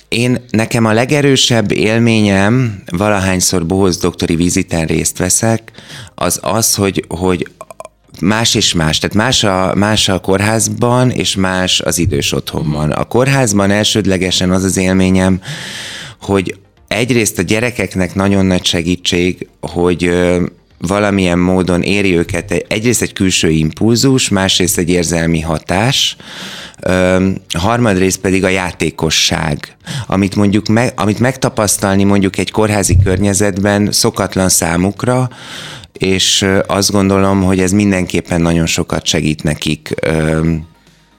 Én, 0.09 0.45
nekem 0.51 0.85
a 0.85 0.93
legerősebb 0.93 1.71
élményem, 1.71 2.83
valahányszor 2.87 3.67
Bohoz 3.67 3.99
doktori 3.99 4.37
viziten 4.37 4.87
részt 4.87 5.19
veszek, 5.19 5.73
az 6.15 6.39
az, 6.43 6.75
hogy, 6.75 7.05
hogy 7.09 7.47
más 8.21 8.55
és 8.55 8.75
más. 8.75 8.99
Tehát 8.99 9.17
más 9.17 9.45
a, 9.45 9.75
más 9.75 10.09
a 10.09 10.19
kórházban, 10.19 11.11
és 11.11 11.37
más 11.37 11.81
az 11.81 11.99
idős 11.99 12.33
otthonban. 12.33 12.91
A 12.91 13.05
kórházban 13.05 13.71
elsődlegesen 13.71 14.51
az 14.51 14.65
az 14.65 14.77
élményem, 14.77 15.41
hogy 16.21 16.57
egyrészt 16.89 17.39
a 17.39 17.43
gyerekeknek 17.43 18.15
nagyon 18.15 18.47
nagy 18.47 18.65
segítség, 18.65 19.49
hogy 19.61 20.11
valamilyen 20.79 21.39
módon 21.39 21.83
éri 21.83 22.17
őket 22.17 22.65
egyrészt 22.69 23.03
egy 23.03 23.13
külső 23.13 23.51
impulzus, 23.51 24.29
másrészt 24.29 24.79
egy 24.79 24.89
érzelmi 24.89 25.41
hatás, 25.41 26.17
harmadrészt 27.59 28.19
pedig 28.19 28.45
a 28.45 28.49
játékosság, 28.49 29.77
amit 30.07 30.37
mondjuk 30.37 30.67
me, 30.67 30.93
amit 30.97 31.19
megtapasztalni 31.19 32.05
mondjuk 32.05 32.39
egy 32.39 32.51
kórházi 32.51 32.97
környezetben 33.05 33.93
szokatlan 33.93 34.49
számukra, 34.49 35.29
és 35.99 36.47
azt 36.67 36.91
gondolom, 36.91 37.43
hogy 37.43 37.61
ez 37.61 37.73
mindenképpen 37.73 38.41
nagyon 38.41 38.67
sokat 38.67 39.07
segít 39.07 39.43
nekik 39.43 39.95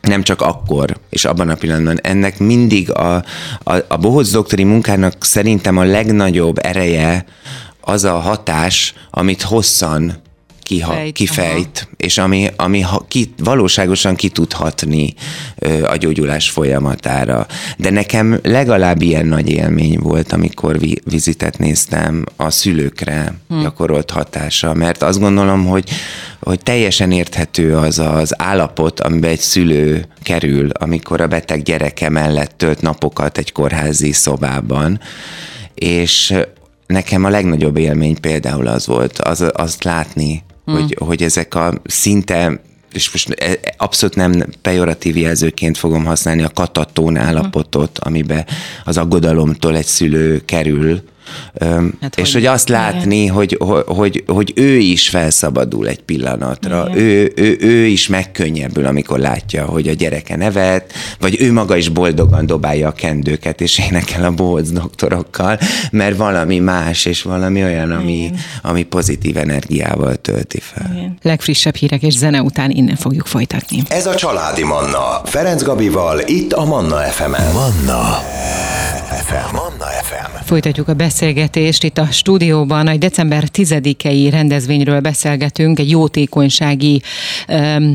nem 0.02 0.24
csak 0.24 0.42
akkor, 0.42 0.98
és 1.10 1.26
abban 1.26 1.50
a 1.50 1.56
pillanatban. 1.56 2.00
Ennek 2.02 2.40
mindig 2.40 2.92
a, 2.92 3.16
a, 3.64 3.74
a 3.88 3.98
bohóc 3.98 4.32
doktori 4.32 4.64
munkának 4.64 5.24
szerintem 5.24 5.78
a 5.78 5.84
legnagyobb 5.84 6.58
ereje 6.66 7.26
az 7.82 8.04
a 8.04 8.18
hatás, 8.20 8.94
amit 9.12 9.42
hosszan 9.42 10.22
kiha, 10.70 10.94
Fejt, 10.94 11.14
kifejt, 11.14 11.88
aha. 11.88 11.96
és 11.98 12.18
ami, 12.18 12.48
ami 12.56 12.82
ha, 12.82 13.06
ki, 13.08 13.34
valóságosan 13.38 14.16
ki 14.16 14.30
tud 14.30 14.54
hatni 14.54 15.14
ö, 15.56 15.84
a 15.84 15.96
gyógyulás 15.96 16.50
folyamatára. 16.50 17.48
De 17.78 17.90
nekem 17.90 18.40
legalább 18.44 19.02
ilyen 19.02 19.26
nagy 19.26 19.50
élmény 19.50 20.00
volt, 20.00 20.32
amikor 20.32 20.80
vi, 20.80 21.02
vizitet 21.06 21.58
néztem 21.58 22.24
a 22.36 22.50
szülőkre 22.50 23.34
hm. 23.48 23.62
gyakorolt 23.62 24.12
hatása, 24.12 24.74
mert 24.74 25.02
azt 25.02 25.20
gondolom, 25.20 25.66
hogy, 25.66 25.90
hogy 26.40 26.60
teljesen 26.60 27.12
érthető 27.12 27.78
az 27.78 28.00
az 28.00 28.42
állapot, 28.42 29.00
amiben 29.00 29.30
egy 29.30 29.40
szülő 29.40 30.06
kerül, 30.24 30.70
amikor 30.70 31.22
a 31.22 31.28
beteg 31.28 31.62
gyereke 31.62 32.10
mellett 32.10 32.58
tölt 32.58 32.82
napokat 32.82 33.38
egy 33.38 33.52
kórházi 33.52 34.12
szobában, 34.12 35.00
és 35.74 36.34
nekem 36.88 37.24
a 37.24 37.30
legnagyobb 37.30 37.78
élmény 37.78 38.20
például 38.20 38.68
az 38.68 38.88
volt, 38.88 39.20
az, 39.20 39.46
azt 39.54 39.84
látni, 39.84 40.44
hmm. 40.70 40.82
hogy, 40.82 40.96
hogy 41.00 41.24
ezek 41.24 41.56
a 41.56 41.74
szinte 41.84 42.62
és 42.94 43.12
most 43.12 43.30
e, 43.30 43.60
abszolút 43.78 44.16
nem 44.16 44.44
pejoratív 44.62 45.18
jelzőként 45.18 45.78
fogom 45.78 46.06
használni 46.06 46.44
a 46.44 46.50
katatón 46.50 47.18
állapotot, 47.18 48.00
amiben 48.00 48.46
az 48.84 48.98
aggodalomtól 48.98 49.76
egy 49.76 49.86
szülő 49.86 50.42
kerül, 50.46 51.02
Hát, 52.02 52.18
és 52.18 52.34
hogy, 52.34 52.34
hogy 52.34 52.46
azt 52.46 52.70
látni, 52.70 53.28
hogy, 53.28 53.58
hogy, 53.86 54.24
hogy 54.28 54.54
ő 54.56 54.78
is 54.78 55.10
felszabadul 55.10 55.88
egy 55.88 56.02
pillanatra, 56.02 56.88
ő, 56.96 57.32
ő, 57.36 57.58
ő 57.60 57.86
is 57.86 58.08
megkönnyebbül, 58.08 58.86
amikor 58.86 59.20
látja, 59.20 59.66
hogy 59.66 59.88
a 59.88 59.94
gyereke 59.94 60.36
nevet, 60.36 60.94
vagy 61.20 61.42
ő 61.42 61.52
maga 61.52 61.76
is 61.76 61.90
boldogan 61.90 62.46
dobálja 62.46 62.88
a 62.88 62.92
kendőket, 62.92 63.62
és 63.62 63.80
énekel 63.80 64.24
a 64.24 64.32
bohóc 64.32 64.70
doktorokkal, 64.70 65.60
mert 65.92 66.18
valami 66.18 66.60
más, 66.60 67.06
és 67.06 67.22
valami 67.22 67.64
olyan, 67.64 67.92
ami, 67.92 68.32
ami 68.62 68.84
pozitív 68.84 69.38
energiával 69.38 70.16
tölti 70.16 70.60
fel. 70.60 70.92
Igen. 70.94 71.18
Legfrissebb 71.22 71.76
hírek 71.76 72.02
és 72.02 72.14
zene 72.14 72.42
után 72.42 72.70
innen 72.70 72.96
fogjuk 72.96 73.26
folytatni. 73.26 73.84
Ez 73.88 74.06
a 74.06 74.16
Családi 74.16 74.64
Manna. 74.64 75.22
Ferenc 75.26 75.64
Gabival, 75.64 76.20
itt 76.26 76.54
a 76.54 76.66
Manna 76.66 76.98
FM-en. 76.98 77.54
Manna 77.54 78.24
FM. 79.10 79.56
Manna 79.56 79.79
FM. 80.02 80.46
Folytatjuk 80.46 80.88
a 80.88 80.94
beszélgetést 80.94 81.84
itt 81.84 81.98
a 81.98 82.06
stúdióban. 82.06 82.88
A 82.88 82.96
december 82.96 83.44
10-i 83.54 84.28
rendezvényről 84.32 85.00
beszélgetünk. 85.00 85.80
Egy 85.80 85.90
jótékonysági 85.90 87.02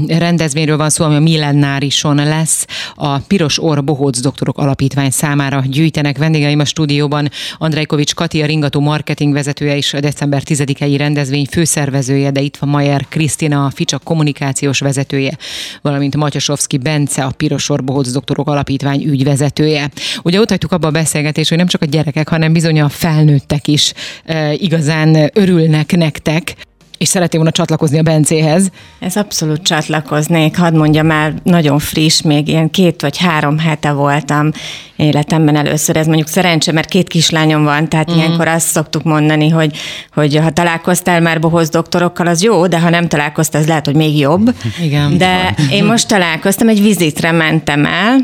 rendezvényről 0.06 0.76
van 0.76 0.90
szó, 0.90 1.04
ami 1.04 1.14
a 1.14 1.20
Millennárison 1.20 2.16
lesz. 2.16 2.66
A 2.94 3.18
Piros 3.18 3.62
Orr 3.62 3.84
Bohóc 3.84 4.20
Doktorok 4.20 4.58
Alapítvány 4.58 5.10
számára 5.10 5.64
gyűjtenek 5.66 6.18
vendégeim 6.18 6.60
a 6.60 6.64
stúdióban. 6.64 7.30
Andrejkovics 7.58 8.14
Kati, 8.14 8.42
a 8.42 8.46
Ringató 8.46 8.80
marketing 8.80 9.32
vezetője 9.32 9.76
és 9.76 9.94
a 9.94 10.00
december 10.00 10.42
10-i 10.44 10.94
rendezvény 10.98 11.46
főszervezője, 11.50 12.30
de 12.30 12.40
itt 12.40 12.56
van 12.56 12.68
Majer 12.68 13.06
Krisztina, 13.08 13.64
a 13.64 13.70
Ficsak 13.70 14.02
kommunikációs 14.02 14.78
vezetője, 14.78 15.36
valamint 15.82 16.16
Matyasovszki 16.16 16.78
Bence, 16.78 17.24
a 17.24 17.30
Piros 17.30 17.68
Orr 17.68 17.84
Bohóc 17.84 18.10
Doktorok 18.10 18.48
Alapítvány 18.48 19.02
ügyvezetője. 19.04 19.90
Ugye 20.22 20.40
ott 20.40 20.48
hagytuk 20.48 20.72
abba 20.72 20.86
a 20.86 20.90
beszélgetést, 20.90 21.48
hogy 21.48 21.58
nem 21.58 21.66
csak 21.66 21.82
a 21.82 21.86
gyerekek, 21.94 22.28
hanem 22.28 22.52
bizony 22.52 22.80
a 22.80 22.88
felnőttek 22.88 23.68
is 23.68 23.92
e, 24.24 24.52
igazán 24.52 25.30
örülnek 25.32 25.96
nektek 25.96 26.54
és 26.98 27.10
szeretném 27.10 27.40
volna 27.40 27.56
csatlakozni 27.56 27.98
a 27.98 28.02
Bencéhez. 28.02 28.70
Ez 28.98 29.16
abszolút 29.16 29.62
csatlakoznék, 29.62 30.56
hadd 30.56 30.76
mondjam 30.76 31.10
el, 31.10 31.34
nagyon 31.42 31.78
friss, 31.78 32.20
még 32.20 32.48
ilyen 32.48 32.70
két 32.70 33.00
vagy 33.00 33.18
három 33.18 33.58
hete 33.58 33.92
voltam 33.92 34.50
életemben 34.96 35.56
először. 35.56 35.96
Ez 35.96 36.06
mondjuk 36.06 36.28
szerencse, 36.28 36.72
mert 36.72 36.88
két 36.88 37.08
kislányom 37.08 37.64
van, 37.64 37.88
tehát 37.88 38.12
mm. 38.12 38.16
ilyenkor 38.16 38.48
azt 38.48 38.66
szoktuk 38.66 39.02
mondani, 39.02 39.48
hogy, 39.48 39.76
hogy 40.12 40.36
ha 40.36 40.50
találkoztál 40.50 41.20
már 41.20 41.40
bohoz 41.40 41.68
doktorokkal, 41.68 42.26
az 42.26 42.42
jó, 42.42 42.66
de 42.66 42.80
ha 42.80 42.90
nem 42.90 43.08
találkoztál, 43.08 43.60
az 43.60 43.66
lehet, 43.66 43.86
hogy 43.86 43.96
még 43.96 44.18
jobb. 44.18 44.54
Igen. 44.82 45.18
De 45.18 45.54
én 45.70 45.84
most 45.84 46.08
találkoztam, 46.08 46.68
egy 46.68 46.82
vizitre 46.82 47.32
mentem 47.32 47.86
el, 47.86 48.16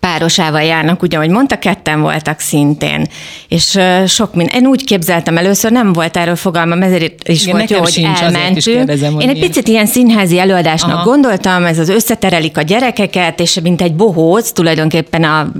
párosával 0.00 0.62
járnak, 0.62 1.02
ugye, 1.02 1.16
ahogy 1.16 1.30
mondta, 1.30 1.58
ketten 1.58 2.00
voltak 2.00 2.40
szintén. 2.40 3.06
És 3.48 3.78
sok 4.06 4.34
minden. 4.34 4.56
Én 4.62 4.66
úgy 4.66 4.84
képzeltem 4.84 5.36
először, 5.36 5.70
nem 5.70 5.92
volt 5.92 6.16
erről 6.16 6.36
fogalmam, 6.36 6.82
ezért 6.82 7.28
is 7.28 7.42
Igen, 7.42 7.56
volt 7.56 7.70
jó, 7.70 7.78
hogy 7.78 8.06
elmentünk. 8.20 8.76
Kérdezem, 8.76 9.12
Én 9.12 9.28
egy 9.28 9.34
milyen. 9.34 9.48
picit 9.48 9.68
ilyen 9.68 9.86
színházi 9.86 10.38
előadásnak 10.38 10.94
Aha. 10.94 11.04
gondoltam, 11.04 11.64
ez 11.64 11.78
az 11.78 11.88
összeterelik 11.88 12.56
a 12.56 12.62
gyerekeket, 12.62 13.40
és 13.40 13.60
mint 13.62 13.82
egy 13.82 13.94
bohóc, 13.94 14.50
tulajdonképpen 14.50 15.24
a 15.24 15.52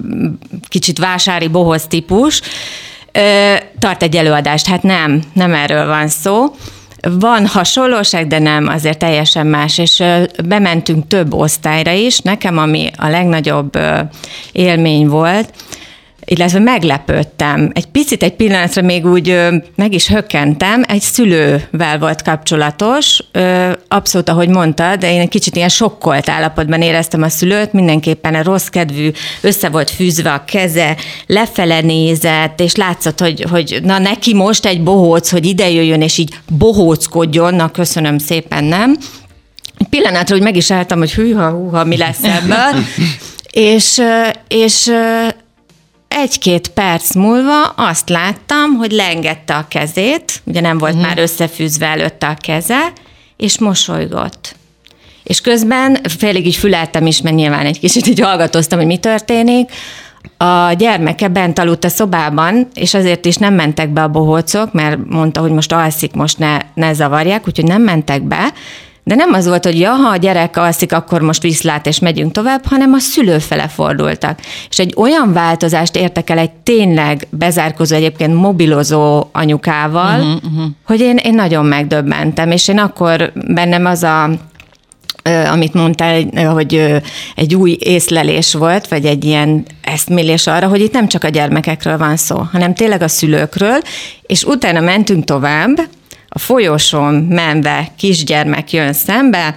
kicsit 0.68 0.99
vásári 0.99 1.49
bohóc 1.49 1.87
típus, 1.87 2.40
tart 3.78 4.02
egy 4.02 4.16
előadást. 4.16 4.66
Hát 4.66 4.83
nem, 4.83 5.23
nem 5.33 5.54
erről 5.54 5.87
van 5.87 6.09
szó. 6.09 6.54
Van 7.11 7.47
hasonlóság, 7.47 8.27
de 8.27 8.38
nem, 8.38 8.67
azért 8.67 8.99
teljesen 8.99 9.47
más, 9.47 9.79
és 9.79 10.03
bementünk 10.45 11.07
több 11.07 11.35
osztályra 11.35 11.91
is. 11.91 12.19
Nekem, 12.19 12.59
ami 12.59 12.91
a 12.97 13.09
legnagyobb 13.09 13.79
élmény 14.53 15.09
volt, 15.09 15.53
illetve 16.28 16.58
meglepődtem. 16.58 17.70
Egy 17.75 17.87
picit, 17.87 18.23
egy 18.23 18.32
pillanatra 18.32 18.82
még 18.82 19.06
úgy 19.06 19.40
meg 19.75 19.92
is 19.92 20.08
hökkentem, 20.08 20.85
egy 20.88 21.00
szülővel 21.00 21.99
volt 21.99 22.23
kapcsolatos, 22.23 23.23
abszolút, 23.88 24.28
ahogy 24.28 24.49
mondtad, 24.49 24.99
de 24.99 25.12
én 25.12 25.20
egy 25.20 25.28
kicsit 25.28 25.56
ilyen 25.56 25.68
sokkolt 25.68 26.28
állapotban 26.28 26.82
éreztem 26.82 27.23
a 27.23 27.28
szülőt, 27.28 27.73
mindenképpen 27.73 28.35
a 28.35 28.42
rossz 28.42 28.66
kedvű, 28.66 29.11
össze 29.40 29.68
volt 29.68 29.90
fűzve 29.90 30.32
a 30.32 30.44
keze, 30.44 30.97
lefele 31.26 31.80
nézett, 31.80 32.61
és 32.61 32.75
látszott, 32.75 33.20
hogy, 33.20 33.44
hogy 33.50 33.78
na 33.82 33.99
neki 33.99 34.35
most 34.35 34.66
egy 34.66 34.82
bohóc, 34.82 35.30
hogy 35.30 35.47
ide 35.47 35.70
jöjjön, 35.70 36.02
és 36.02 36.18
így 36.18 36.38
bohóckodjon, 36.49 37.54
na 37.54 37.68
köszönöm 37.70 38.18
szépen, 38.18 38.64
nem? 38.64 38.97
Egy 39.78 39.88
pillanatra, 39.88 40.35
hogy 40.35 40.44
meg 40.44 40.56
is 40.56 40.70
álltam, 40.70 40.99
hogy 40.99 41.12
hűha, 41.12 41.50
húha, 41.50 41.85
mi 41.85 41.97
lesz 41.97 42.23
ebből, 42.23 42.85
és, 43.75 44.02
és 44.49 44.90
egy-két 46.23 46.69
perc 46.69 47.15
múlva 47.15 47.63
azt 47.65 48.09
láttam, 48.09 48.75
hogy 48.77 48.93
leengedte 48.93 49.55
a 49.55 49.67
kezét, 49.69 50.41
ugye 50.45 50.61
nem 50.61 50.79
volt 50.79 50.93
uh-huh. 50.93 51.09
már 51.09 51.19
összefűzve 51.19 51.87
előtte 51.87 52.27
a 52.27 52.37
keze, 52.41 52.93
és 53.37 53.59
mosolygott. 53.59 54.57
És 55.23 55.41
közben 55.41 55.99
félig 56.19 56.47
így 56.47 56.57
füleltem 56.57 57.07
is, 57.07 57.21
mert 57.21 57.37
nyilván 57.37 57.67
egy 57.67 57.79
kicsit 57.79 58.07
így 58.07 58.21
hallgatoztam, 58.21 58.79
hogy 58.79 58.87
mi 58.87 58.97
történik. 58.97 59.71
A 60.37 60.73
gyermeke 60.73 61.29
bent 61.29 61.59
aludt 61.59 61.85
a 61.85 61.89
szobában, 61.89 62.69
és 62.75 62.95
azért 62.95 63.25
is 63.25 63.37
nem 63.37 63.55
mentek 63.55 63.89
be 63.89 64.03
a 64.03 64.09
bohócok, 64.09 64.73
mert 64.73 64.99
mondta, 65.09 65.41
hogy 65.41 65.51
most 65.51 65.73
alszik, 65.73 66.13
most 66.13 66.39
ne, 66.39 66.59
ne 66.75 66.93
zavarják, 66.93 67.47
úgyhogy 67.47 67.67
nem 67.67 67.83
mentek 67.83 68.23
be, 68.23 68.53
de 69.09 69.15
nem 69.15 69.33
az 69.33 69.47
volt, 69.47 69.65
hogy 69.65 69.79
ja, 69.79 69.91
ha 69.91 70.09
a 70.09 70.17
gyerek 70.17 70.57
alszik, 70.57 70.93
akkor 70.93 71.21
most 71.21 71.43
viszlát 71.43 71.87
és 71.87 71.99
megyünk 71.99 72.33
tovább, 72.33 72.67
hanem 72.67 72.93
a 72.93 72.99
szülő 72.99 73.38
fele 73.38 73.69
fordultak. 73.69 74.38
És 74.71 74.79
egy 74.79 74.95
olyan 74.97 75.33
változást 75.33 75.97
értek 75.97 76.31
el 76.31 76.38
egy 76.38 76.50
tényleg 76.50 77.27
bezárkozó, 77.31 77.97
egyébként 77.97 78.35
mobilozó 78.35 79.29
anyukával, 79.33 80.21
uh-huh, 80.21 80.53
uh-huh. 80.53 80.71
hogy 80.87 81.00
én, 81.00 81.17
én 81.17 81.35
nagyon 81.35 81.65
megdöbbentem, 81.65 82.50
és 82.50 82.69
én 82.69 82.79
akkor 82.79 83.33
bennem 83.35 83.85
az 83.85 84.03
a 84.03 84.31
amit 85.50 85.75
mondtál, 85.75 86.23
hogy 86.53 87.00
egy 87.35 87.55
új 87.55 87.77
észlelés 87.81 88.55
volt, 88.55 88.88
vagy 88.88 89.05
egy 89.05 89.25
ilyen 89.25 89.65
eszmélés 89.83 90.47
arra, 90.47 90.69
hogy 90.69 90.81
itt 90.81 90.93
nem 90.93 91.09
csak 91.09 91.25
a 91.25 91.29
gyermekekről 91.29 91.99
van 91.99 92.17
szó, 92.17 92.37
hanem 92.53 92.75
tényleg 92.75 93.03
a 93.03 93.09
szülőkről, 93.09 93.81
és 94.23 94.45
utána 94.45 94.81
mentünk 94.81 95.25
tovább, 95.25 95.88
a 96.28 96.38
folyosón 96.38 97.14
menve 97.14 97.88
kisgyermek 97.97 98.73
jön 98.73 98.92
szembe, 98.92 99.54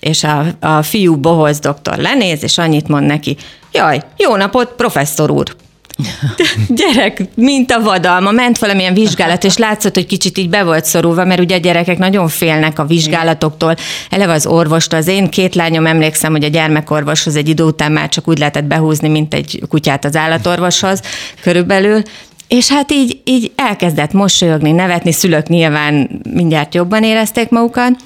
és 0.00 0.24
a, 0.24 0.44
a 0.60 0.82
fiú 0.82 1.16
bohoz 1.16 1.58
doktor 1.58 1.96
lenéz, 1.96 2.42
és 2.42 2.58
annyit 2.58 2.88
mond 2.88 3.06
neki, 3.06 3.36
jaj, 3.72 4.02
jó 4.16 4.36
napot, 4.36 4.72
professzor 4.76 5.30
úr! 5.30 5.56
gyerek, 6.68 7.22
mint 7.34 7.70
a 7.70 7.82
vadalma, 7.82 8.30
ment 8.30 8.58
valamilyen 8.58 8.94
vizsgálat, 8.94 9.44
és 9.44 9.56
látszott, 9.56 9.94
hogy 9.94 10.06
kicsit 10.06 10.38
így 10.38 10.48
be 10.48 10.62
volt 10.62 10.84
szorulva, 10.84 11.24
mert 11.24 11.40
ugye 11.40 11.56
a 11.56 11.58
gyerekek 11.58 11.98
nagyon 11.98 12.28
félnek 12.28 12.78
a 12.78 12.84
vizsgálatoktól, 12.84 13.74
eleve 14.10 14.32
az 14.32 14.46
orvost, 14.46 14.92
az 14.92 15.06
én 15.06 15.28
két 15.28 15.54
lányom 15.54 15.86
emlékszem, 15.86 16.32
hogy 16.32 16.44
a 16.44 16.48
gyermekorvoshoz 16.48 17.36
egy 17.36 17.48
idő 17.48 17.62
után 17.62 17.92
már 17.92 18.08
csak 18.08 18.28
úgy 18.28 18.38
lehetett 18.38 18.64
behúzni, 18.64 19.08
mint 19.08 19.34
egy 19.34 19.62
kutyát 19.68 20.04
az 20.04 20.16
állatorvoshoz 20.16 21.02
körülbelül, 21.40 22.02
és 22.48 22.70
hát 22.70 22.92
így, 22.92 23.20
így 23.24 23.52
elkezdett 23.56 24.12
mosolyogni, 24.12 24.72
nevetni, 24.72 25.12
szülők 25.12 25.48
nyilván 25.48 26.20
mindjárt 26.32 26.74
jobban 26.74 27.02
érezték 27.02 27.50
magukat, 27.50 27.96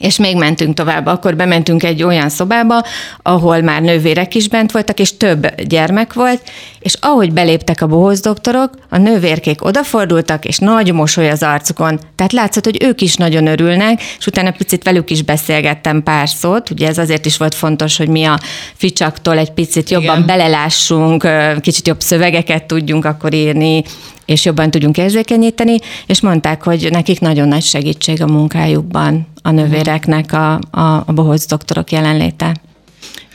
és 0.00 0.16
még 0.16 0.36
mentünk 0.36 0.74
tovább. 0.74 1.06
Akkor 1.06 1.36
bementünk 1.36 1.82
egy 1.82 2.02
olyan 2.02 2.28
szobába, 2.28 2.82
ahol 3.22 3.60
már 3.60 3.82
nővérek 3.82 4.34
is 4.34 4.48
bent 4.48 4.72
voltak, 4.72 5.00
és 5.00 5.16
több 5.16 5.62
gyermek 5.62 6.12
volt, 6.12 6.42
és 6.78 6.94
ahogy 7.00 7.32
beléptek 7.32 7.80
a 7.82 7.86
bohóz 7.86 8.20
doktorok, 8.20 8.70
a 8.88 8.98
nővérkék 8.98 9.64
odafordultak, 9.64 10.44
és 10.44 10.58
nagy 10.58 10.92
mosoly 10.92 11.30
az 11.30 11.42
arcukon. 11.42 12.00
Tehát 12.14 12.32
látszott, 12.32 12.64
hogy 12.64 12.82
ők 12.82 13.00
is 13.00 13.16
nagyon 13.16 13.46
örülnek, 13.46 14.02
és 14.18 14.26
utána 14.26 14.50
picit 14.50 14.84
velük 14.84 15.10
is 15.10 15.22
beszélgettem 15.22 16.02
pár 16.02 16.28
szót. 16.28 16.70
Ugye 16.70 16.88
ez 16.88 16.98
azért 16.98 17.26
is 17.26 17.36
volt 17.36 17.54
fontos, 17.54 17.96
hogy 17.96 18.08
mi 18.08 18.24
a 18.24 18.38
ficsaktól 18.74 19.38
egy 19.38 19.52
picit 19.52 19.90
jobban 19.90 20.14
Igen. 20.14 20.26
belelássunk, 20.26 21.28
kicsit 21.60 21.86
jobb 21.86 22.00
szövegeket 22.00 22.64
tudjunk 22.64 23.04
akkor 23.04 23.34
írni, 23.34 23.82
és 24.30 24.44
jobban 24.44 24.70
tudjunk 24.70 24.96
érzékenyíteni, 24.96 25.76
és 26.06 26.20
mondták, 26.20 26.62
hogy 26.62 26.88
nekik 26.90 27.20
nagyon 27.20 27.48
nagy 27.48 27.62
segítség 27.62 28.22
a 28.22 28.26
munkájukban 28.26 29.26
a 29.42 29.50
nővéreknek 29.50 30.32
a, 30.32 30.52
a, 30.70 31.02
a 31.06 31.12
bohóc 31.14 31.46
doktorok 31.46 31.92
jelenléte. 31.92 32.54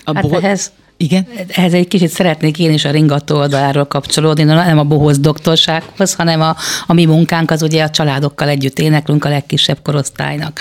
A 0.04 0.12
hát 0.14 0.24
bohóc... 0.24 0.44
ehhez 0.44 0.72
igen? 0.98 1.28
Ehhez 1.48 1.74
egy 1.74 1.88
kicsit 1.88 2.10
szeretnék 2.10 2.60
én 2.60 2.74
is 2.74 2.86
a 2.86 2.92
ringató 2.92 3.36
oldaláról 3.36 3.86
kapcsolódni, 3.86 4.44
nem 4.44 4.78
a 4.78 4.84
bohóz 4.84 5.20
doktorsághoz, 5.20 6.14
hanem 6.14 6.42
a, 6.42 6.56
a 6.88 6.94
mi 6.94 7.06
munkánk 7.06 7.52
az 7.52 7.62
ugye 7.62 7.84
a 7.84 7.90
családokkal 7.90 8.50
együtt 8.50 8.80
éneklünk 8.80 9.26
a 9.26 9.30
legkisebb 9.30 9.78
korosztálynak. 9.84 10.60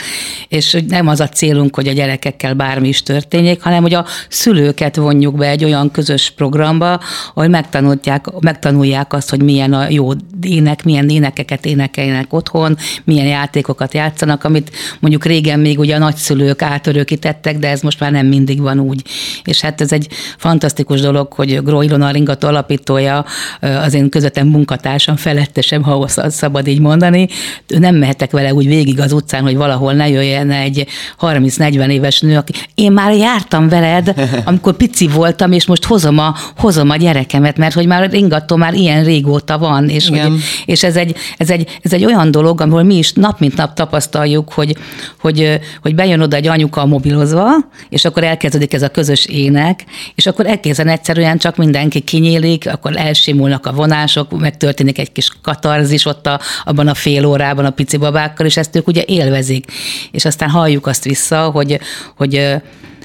És 0.49 0.77
nem 0.89 1.09
az 1.09 1.21
a 1.21 1.29
célunk, 1.29 1.75
hogy 1.75 1.89
a 1.89 1.93
gyerekekkel 1.93 2.55
bármi 2.55 2.89
is 2.89 3.03
történjék, 3.03 3.63
hanem 3.63 3.83
hogy 3.83 3.95
a 3.95 4.07
szülőket 4.29 4.97
vonjuk 4.97 5.37
be 5.37 5.49
egy 5.49 5.65
olyan 5.65 5.91
közös 5.91 6.31
programba, 6.31 7.01
ahol 7.35 7.49
megtanulják, 7.49 8.27
megtanulják 8.41 9.13
azt, 9.13 9.31
hogy 9.31 9.43
milyen 9.43 9.73
a 9.73 9.91
jó 9.91 10.11
ének, 10.43 10.85
milyen 10.85 11.09
énekeket 11.09 11.67
énekeljenek 11.67 12.33
otthon, 12.33 12.77
milyen 13.05 13.27
játékokat 13.27 13.95
játszanak, 13.95 14.45
amit 14.45 14.71
mondjuk 15.01 15.25
régen 15.25 15.61
még 15.61 15.79
ugye 15.79 15.95
a 15.95 15.99
nagyszülők 15.99 16.63
átörökítettek, 16.63 17.59
de 17.59 17.69
ez 17.69 17.81
most 17.81 18.01
már 18.01 18.11
nem 18.11 18.27
mindig 18.27 18.61
van 18.61 18.81
úgy. 18.81 19.03
És 19.45 19.61
hát 19.61 19.81
ez 19.81 19.93
egy 19.93 20.09
fantasztikus 20.39 21.01
dolog, 21.01 21.33
hogy 21.33 21.63
Gro 21.63 21.83
Ilona 21.83 22.11
Ringat 22.11 22.45
alapítója, 22.45 23.25
az 23.61 23.95
én 23.95 24.09
közöttem 24.09 24.47
munkatársam, 24.47 25.17
felettesem, 25.17 25.83
ha 25.83 26.09
szabad 26.09 26.67
így 26.67 26.81
mondani, 26.81 27.29
nem 27.67 27.95
mehetek 27.95 28.31
vele 28.31 28.55
úgy 28.55 28.67
végig 28.67 29.01
az 29.01 29.13
utcán, 29.13 29.43
hogy 29.43 29.57
valahol 29.57 29.93
ne 29.93 30.09
jöjjen 30.09 30.51
egy 30.51 30.87
30-40 31.21 31.89
éves 31.89 32.21
nő, 32.21 32.37
aki 32.37 32.53
én 32.75 32.93
már 32.93 33.13
jártam 33.13 33.69
veled, 33.69 34.15
amikor 34.45 34.77
pici 34.77 35.09
voltam, 35.09 35.53
és 35.53 35.67
most 35.67 35.85
hozom 35.85 36.19
a, 36.19 36.35
hozom 36.57 36.91
a 36.91 36.97
gyerekemet, 36.97 37.57
mert 37.57 37.75
hogy 37.75 37.87
már 37.87 38.11
Ringató 38.11 38.57
már 38.57 38.75
ilyen 38.75 39.05
régóta 39.05 39.59
van, 39.59 39.89
és, 39.89 40.09
hogy, 40.09 40.21
és 40.65 40.83
ez, 40.83 40.97
egy, 40.97 41.17
ez, 41.37 41.51
egy, 41.51 41.79
ez 41.83 41.93
egy 41.93 42.05
olyan 42.05 42.31
dolog, 42.31 42.61
ahol 42.61 42.83
mi 42.83 42.97
is 42.97 43.13
nap 43.13 43.41
mint 43.41 43.57
nap 43.57 43.75
tapasztaljuk, 43.75 44.53
hogy, 44.53 44.77
hogy, 45.21 45.61
hogy 45.83 45.95
bejön 45.95 46.21
oda 46.21 46.37
egy 46.37 46.47
anyuka 46.47 46.87
mobilozva, 46.87 47.45
és 47.89 48.05
akkor 48.05 48.25
elkezdődik 48.25 48.73
ez 48.75 48.83
a 48.83 48.89
közös 48.89 49.27
ének, 49.27 49.85
és 50.15 50.27
akkor 50.27 50.47
egészen 50.47 50.89
egyszerűen 50.89 51.39
csak 51.39 51.57
mindenki 51.57 52.01
kinyílik, 52.01 52.69
akkor 52.69 52.97
elsimulnak 52.97 53.67
a 53.67 53.73
vonások, 53.73 54.39
megtörténik 54.39 54.99
egy 54.99 55.13
kis 55.13 55.31
katarzis 55.43 56.05
ott 56.05 56.27
a, 56.27 56.41
abban 56.65 56.89
a 56.89 56.95
fél 56.95 57.25
órában 57.25 57.65
a 57.65 57.71
pici 57.71 57.97
babákkal, 57.97 58.47
és 58.47 58.57
ezt 58.57 58.77
ők 58.77 58.87
ugye 58.87 59.03
élvezik. 59.07 59.73
És 60.11 60.25
aztán 60.25 60.51
halljuk 60.51 60.87
azt 60.87 61.05
vissza, 61.05 61.51
hogy, 61.51 61.81
hogy 62.17 62.55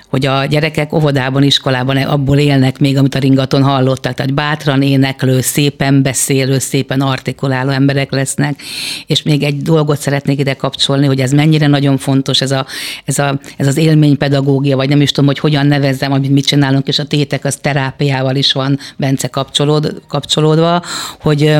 hogy 0.10 0.26
a 0.26 0.46
gyerekek 0.46 0.94
óvodában, 0.94 1.44
iskolában 1.44 1.98
abból 1.98 2.38
élnek 2.38 2.80
még, 2.80 2.98
amit 2.98 3.16
a 3.16 3.20
ringaton 3.20 3.64
hallottak, 3.64 4.14
tehát 4.14 4.34
bátran 4.34 4.82
éneklő, 4.82 5.42
szépen 5.42 6.02
beszélő, 6.02 6.60
szépen 6.60 7.02
artikuláló 7.02 7.70
emberek 7.70 8.12
lesznek. 8.12 8.62
És 9.06 9.24
még 9.24 9.44
egy 9.44 9.62
dolgot 9.62 10.00
szeretnék 10.00 10.40
ide 10.40 10.54
kapcsolni, 10.54 11.06
hogy 11.06 11.20
ez 11.20 11.32
mennyire 11.32 11.68
nagyon 11.68 11.98
fontos, 11.98 12.42
ez, 12.42 12.52
a, 12.52 12.66
ez, 13.06 13.20
a, 13.20 13.40
ez 13.58 13.68
az 13.68 13.78
élménypedagógia, 13.78 14.76
vagy 14.76 14.90
nem 14.90 15.02
is 15.02 15.12
tudom, 15.12 15.26
hogy 15.26 15.40
hogyan 15.40 15.66
nevezzem, 15.66 16.12
amit 16.12 16.32
mit 16.32 16.46
csinálunk, 16.46 16.88
és 16.88 17.00
a 17.00 17.06
tétek 17.06 17.46
az 17.46 17.56
terápiával 17.56 18.36
is 18.36 18.52
van 18.52 18.80
Bence 18.98 19.28
kapcsolód, 19.28 20.02
kapcsolódva, 20.08 20.84
hogy 21.20 21.58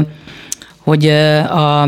hogy 0.84 1.08
a, 1.08 1.82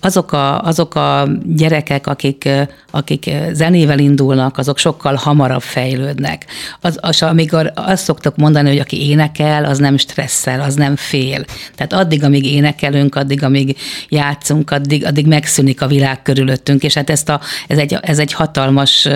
azok 0.00 0.32
a, 0.32 0.60
azok 0.62 0.94
a 0.94 1.28
gyerekek, 1.44 2.06
akik, 2.06 2.48
akik 2.90 3.30
zenével 3.52 3.98
indulnak, 3.98 4.58
azok 4.58 4.78
sokkal 4.78 5.14
hamarabb 5.14 5.62
fejlődnek. 5.62 6.46
Az, 6.80 6.98
az, 7.00 7.22
amikor 7.22 7.72
azt 7.74 8.04
szoktak 8.04 8.36
mondani, 8.36 8.68
hogy 8.68 8.78
aki 8.78 9.08
énekel, 9.08 9.64
az 9.64 9.78
nem 9.78 9.96
stresszel, 9.96 10.60
az 10.60 10.74
nem 10.74 10.96
fél. 10.96 11.44
Tehát 11.74 11.92
addig, 11.92 12.24
amíg 12.24 12.46
énekelünk, 12.46 13.14
addig, 13.14 13.42
amíg 13.42 13.76
játszunk, 14.08 14.70
addig, 14.70 15.06
addig 15.06 15.26
megszűnik 15.26 15.82
a 15.82 15.86
világ 15.86 16.22
körülöttünk, 16.22 16.82
és 16.82 16.94
hát 16.94 17.10
ezt 17.10 17.28
a, 17.28 17.40
ez, 17.66 17.78
egy, 17.78 17.98
ez 18.00 18.18
egy 18.18 18.32
hatalmas 18.32 19.08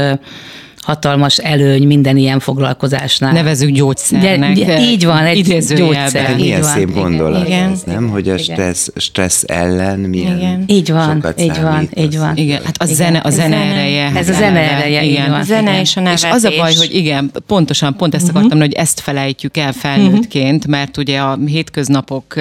hatalmas 0.80 1.36
előny 1.36 1.86
minden 1.86 2.16
ilyen 2.16 2.40
foglalkozásnál. 2.40 3.32
Nevezük 3.32 3.70
gyógyszernek. 3.70 4.52
De, 4.52 4.64
de, 4.64 4.80
így 4.80 5.04
van, 5.04 5.24
egy 5.24 5.64
gyógyszer. 5.74 6.26
De 6.26 6.34
milyen 6.34 6.60
van. 6.60 6.70
szép 6.70 6.92
gondolat 6.92 7.46
igen. 7.46 7.70
ez, 7.70 7.82
nem? 7.82 8.08
Hogy 8.08 8.28
a 8.28 8.38
stressz, 8.38 8.88
stressz 8.96 9.44
ellen 9.46 9.98
milyen 9.98 10.36
igen. 10.36 10.64
Így 10.66 10.92
van, 10.92 11.14
sokat 11.14 11.40
így 11.40 11.60
van, 11.60 11.88
így 11.94 12.18
van. 12.18 12.36
Igen, 12.36 12.60
hát 12.64 12.76
a 12.76 12.84
igen. 12.84 12.96
zene, 12.96 13.18
a 13.18 13.30
zene 13.30 13.56
ereje. 13.56 14.12
Ez 14.14 14.28
a 14.28 14.32
zene 14.32 14.70
ereje, 14.70 15.04
igen. 15.04 15.32
A 15.32 15.42
zene 15.42 15.80
és 15.80 15.96
a 15.96 16.00
nevetés. 16.00 16.24
És 16.24 16.30
az 16.30 16.44
a 16.44 16.50
baj, 16.56 16.74
hogy 16.74 16.94
igen, 16.94 17.30
pontosan, 17.46 17.96
pont 17.96 18.14
ezt 18.14 18.28
akartam, 18.28 18.44
uh-huh. 18.44 18.62
hogy 18.62 18.72
ezt 18.72 19.00
felejtjük 19.00 19.56
el 19.56 19.72
felnőttként, 19.72 20.66
mert 20.66 20.96
ugye 20.96 21.18
a 21.18 21.38
hétköznapok 21.46 22.34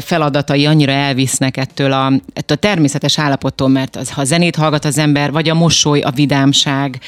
feladatai 0.00 0.66
annyira 0.66 0.92
elvisznek 0.92 1.56
ettől 1.56 1.92
a, 1.92 2.06
ettől 2.34 2.56
a 2.56 2.60
természetes 2.60 3.18
állapottól, 3.18 3.68
mert 3.68 3.96
az, 3.96 4.10
ha 4.10 4.24
zenét 4.24 4.56
hallgat 4.56 4.84
az 4.84 4.98
ember, 4.98 5.32
vagy 5.32 5.48
a 5.48 5.54
mosoly, 5.54 6.00
a 6.00 6.10
vidámság, 6.10 6.98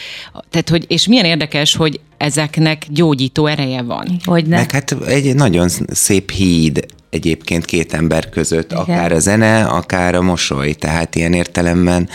Tehát, 0.51 0.69
hogy, 0.69 0.85
és 0.89 1.07
milyen 1.07 1.25
érdekes, 1.25 1.77
hogy 1.77 2.01
ezeknek 2.17 2.87
gyógyító 2.89 3.47
ereje 3.47 3.83
van. 3.83 4.21
Hogy 4.25 4.47
ne. 4.47 4.57
Meg 4.57 4.71
hát 4.71 4.97
egy 5.07 5.35
nagyon 5.35 5.69
szép 5.87 6.31
híd 6.31 6.87
egyébként 7.11 7.65
két 7.65 7.95
ember 7.95 8.29
között, 8.29 8.71
Igen. 8.73 8.83
akár 8.83 9.13
a 9.13 9.19
zene, 9.19 9.65
akár 9.65 10.15
a 10.15 10.23
mosoly. 10.23 10.73
Tehát 10.73 11.15
ilyen 11.15 11.33
értelemben 11.33 12.09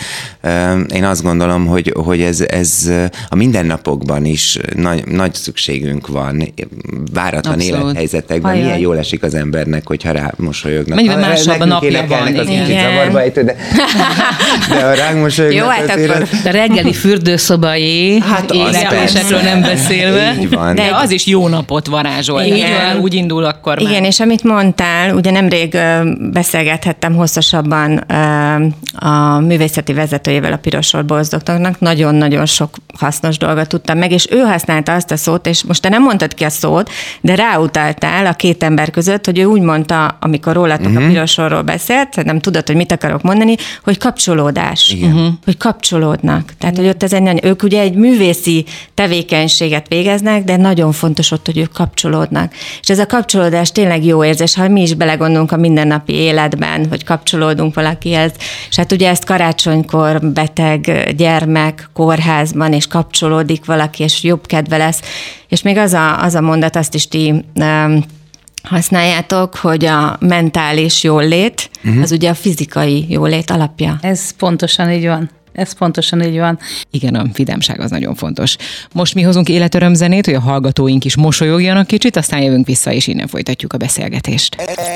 én 0.94 1.04
azt 1.04 1.22
gondolom, 1.22 1.66
hogy, 1.66 1.92
hogy 1.96 2.20
ez, 2.20 2.40
ez 2.40 2.90
a 3.28 3.34
mindennapokban 3.34 4.24
is 4.24 4.58
nagy, 4.76 5.06
nagy 5.06 5.34
szükségünk 5.34 6.06
van, 6.06 6.54
váratlan 7.12 7.54
Abszolút. 7.54 7.82
élethelyzetekben. 7.82 8.52
Ajaj. 8.52 8.64
Milyen 8.64 8.78
jól 8.78 8.98
esik 8.98 9.22
az 9.22 9.34
embernek, 9.34 9.86
hogyha 9.86 10.10
rá 10.10 10.32
mosolyognak. 10.36 10.96
Mennyivel 10.96 11.18
másabb 11.18 11.60
a 11.60 11.64
napja 11.64 12.06
van. 12.06 12.36
Az 12.36 12.46
zavarba 12.66 13.20
ejtő, 13.20 13.42
de, 13.42 13.56
de 14.68 14.84
a 14.84 14.94
ránk 14.94 15.20
mosolyognak 15.20 15.62
Jó, 15.62 15.68
hát 15.68 15.90
akkor 15.90 16.10
az... 16.10 16.28
a 16.44 16.50
reggeli 16.50 16.92
fürdőszobai 16.92 18.18
hát 18.20 18.50
életésekről 18.50 19.40
nem 19.40 19.60
beszélve. 19.60 20.36
Így 20.40 20.48
van. 20.48 20.74
De 20.74 20.90
az 20.92 21.10
is 21.10 21.26
jó 21.26 21.48
napot 21.48 21.86
varázsol. 21.86 22.42
Igen. 22.42 22.98
Úgy 23.00 23.14
indul 23.14 23.44
akkor 23.44 23.80
Igen, 23.80 23.92
már. 23.92 24.04
és 24.04 24.20
amit 24.20 24.42
mondtál, 24.42 24.83
mondtál, 24.84 25.14
ugye 25.14 25.30
nemrég 25.30 25.76
beszélgethettem 26.32 27.14
hosszasabban 27.14 27.96
a 28.94 29.38
művészeti 29.38 29.92
vezetőjével, 29.92 30.52
a 30.52 30.56
Pirosor 30.56 31.04
Bolsz 31.04 31.28
doktornak, 31.28 31.80
nagyon-nagyon 31.80 32.46
sok 32.46 32.76
hasznos 32.98 33.38
dolgot 33.38 33.68
tudtam 33.68 33.98
meg, 33.98 34.12
és 34.12 34.26
ő 34.30 34.38
használta 34.38 34.94
azt 34.94 35.10
a 35.10 35.16
szót, 35.16 35.46
és 35.46 35.62
most 35.62 35.82
te 35.82 35.88
nem 35.88 36.02
mondtad 36.02 36.34
ki 36.34 36.44
a 36.44 36.50
szót, 36.50 36.90
de 37.20 37.34
ráutaltál 37.34 38.26
a 38.26 38.32
két 38.32 38.62
ember 38.62 38.90
között, 38.90 39.24
hogy 39.24 39.38
ő 39.38 39.44
úgy 39.44 39.60
mondta, 39.60 40.16
amikor 40.20 40.54
rólatok 40.54 40.86
uh-huh. 40.86 40.96
a 40.96 41.00
mhm. 41.00 41.12
Pirosorról 41.12 41.62
beszélt, 41.62 42.24
nem 42.24 42.38
tudod, 42.38 42.66
hogy 42.66 42.76
mit 42.76 42.92
akarok 42.92 43.22
mondani, 43.22 43.54
hogy 43.82 43.98
kapcsolódás. 43.98 44.90
Igen. 44.90 45.12
Uh-huh. 45.12 45.32
Hogy 45.44 45.56
kapcsolódnak. 45.56 46.52
Tehát, 46.58 46.76
hogy 46.76 46.86
ott 46.86 47.02
ez 47.02 47.12
egy, 47.12 47.44
ők 47.44 47.62
ugye 47.62 47.80
egy 47.80 47.94
művészi 47.94 48.64
tevékenységet 48.94 49.88
végeznek, 49.88 50.44
de 50.44 50.56
nagyon 50.56 50.92
fontos 50.92 51.30
ott, 51.30 51.46
hogy 51.46 51.58
ők 51.58 51.72
kapcsolódnak. 51.72 52.52
És 52.80 52.88
ez 52.88 52.98
a 52.98 53.06
kapcsolódás 53.06 53.72
tényleg 53.72 54.04
jó 54.04 54.24
érzés, 54.24 54.54
ha 54.54 54.68
mi 54.74 54.82
is 54.82 54.94
belegondolunk 54.94 55.52
a 55.52 55.56
mindennapi 55.56 56.12
életben, 56.12 56.86
hogy 56.88 57.04
kapcsolódunk 57.04 57.74
valakihez. 57.74 58.32
És 58.68 58.76
hát 58.76 58.92
ugye 58.92 59.08
ezt 59.08 59.24
karácsonykor 59.24 60.20
beteg 60.32 61.12
gyermek 61.16 61.88
kórházban, 61.92 62.72
és 62.72 62.86
kapcsolódik 62.86 63.64
valaki, 63.64 64.02
és 64.02 64.22
jobb 64.22 64.46
kedve 64.46 64.76
lesz. 64.76 65.00
És 65.48 65.62
még 65.62 65.76
az 65.76 65.92
a, 65.92 66.22
az 66.22 66.34
a 66.34 66.40
mondat, 66.40 66.76
azt 66.76 66.94
is 66.94 67.08
ti 67.08 67.44
um, 67.54 68.04
használjátok, 68.62 69.56
hogy 69.56 69.84
a 69.84 70.16
mentális 70.20 71.02
jólét, 71.02 71.70
uh-huh. 71.84 72.02
az 72.02 72.12
ugye 72.12 72.30
a 72.30 72.34
fizikai 72.34 73.06
jólét 73.08 73.50
alapja. 73.50 73.98
Ez 74.00 74.30
pontosan 74.30 74.90
így 74.90 75.06
van. 75.06 75.30
Ez 75.54 75.72
pontosan 75.72 76.22
így 76.22 76.38
van. 76.38 76.58
Igen, 76.90 77.14
a 77.14 77.24
vidámság 77.32 77.80
az 77.80 77.90
nagyon 77.90 78.14
fontos. 78.14 78.56
Most 78.92 79.14
mi 79.14 79.22
hozunk 79.22 79.48
életörömzenét, 79.48 80.24
hogy 80.24 80.34
a 80.34 80.40
hallgatóink 80.40 81.04
is 81.04 81.16
mosolyogjanak 81.16 81.86
kicsit, 81.86 82.16
aztán 82.16 82.42
jövünk 82.42 82.66
vissza, 82.66 82.92
és 82.92 83.06
innen 83.06 83.26
folytatjuk 83.26 83.72
a 83.72 83.76
beszélgetést. 83.76 84.54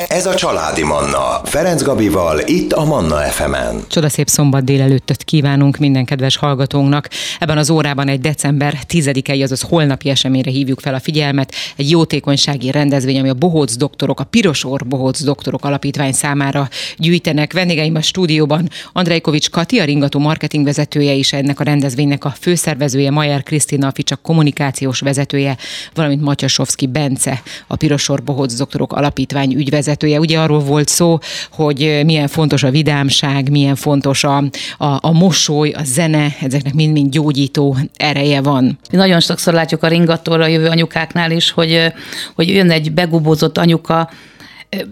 Ez 0.09 0.27
a 0.27 0.35
Családi 0.35 0.83
Manna. 0.83 1.41
Ferenc 1.45 1.83
Gabival, 1.83 2.41
itt 2.47 2.73
a 2.73 2.85
Manna 2.85 3.17
FM-en. 3.17 3.85
Csoda 3.89 4.09
szép 4.09 4.29
szombat 4.29 4.65
délelőttöt 4.65 5.25
kívánunk 5.25 5.77
minden 5.77 6.05
kedves 6.05 6.37
hallgatónknak. 6.37 7.09
Ebben 7.39 7.59
az 7.59 7.71
órában 7.71 8.09
egy 8.09 8.21
december 8.21 8.79
10-i, 8.89 9.43
azaz 9.43 9.61
holnapi 9.61 10.09
eseményre 10.09 10.51
hívjuk 10.51 10.81
fel 10.81 10.95
a 10.95 11.01
figyelmet. 11.01 11.55
Egy 11.77 11.91
jótékonysági 11.91 12.71
rendezvény, 12.71 13.19
ami 13.19 13.29
a 13.29 13.35
Bohóc 13.35 13.77
doktorok, 13.77 14.21
a 14.21 14.25
Pirosor 14.25 14.87
Bohóc 14.87 15.23
doktorok 15.23 15.65
alapítvány 15.65 16.13
számára 16.13 16.69
gyűjtenek. 16.97 17.53
Vendégeim 17.53 17.95
a 17.95 18.03
stúdióban 18.03 18.69
Andrejkovics 18.93 19.51
Kati, 19.51 19.79
a 19.79 19.85
Ringató 19.85 20.19
Market 20.49 20.67
marketingvezetője 20.67 21.13
is 21.13 21.33
ennek 21.33 21.61
a 21.61 21.65
rendezvénynek 21.65 22.25
a 22.25 22.35
főszervezője, 22.41 23.11
Majer 23.11 23.43
Krisztina, 23.43 23.87
a 23.87 23.93
Ficsak 23.95 24.23
kommunikációs 24.23 25.01
vezetője, 25.01 25.57
valamint 25.95 26.23
Matyasovszki 26.23 26.87
Bence, 26.87 27.43
a 27.67 27.77
Pirosor 27.77 28.23
Bohóc 28.23 28.55
Doktorok 28.55 28.93
Alapítvány 28.93 29.55
ügyvezetője. 29.55 30.19
Ugye 30.19 30.39
arról 30.39 30.59
volt 30.59 30.89
szó, 30.89 31.19
hogy 31.51 32.01
milyen 32.05 32.29
fontos 32.29 32.63
a 32.63 32.71
vidámság, 32.71 33.51
milyen 33.51 33.75
fontos 33.75 34.25
a, 34.25 34.37
a, 34.79 34.99
a 35.01 35.13
mosoly, 35.13 35.71
a 35.71 35.85
zene, 35.85 36.37
ezeknek 36.41 36.75
mind-mind 36.75 37.11
gyógyító 37.11 37.77
ereje 37.97 38.41
van. 38.41 38.79
Nagyon 38.91 39.21
sokszor 39.21 39.55
látjuk 39.55 39.83
a 39.83 39.89
ringatóra 39.89 40.47
jövő 40.47 40.67
anyukáknál 40.67 41.31
is, 41.31 41.51
hogy, 41.51 41.93
hogy 42.35 42.49
jön 42.49 42.71
egy 42.71 42.93
begubozott 42.93 43.59
anyuka, 43.59 44.11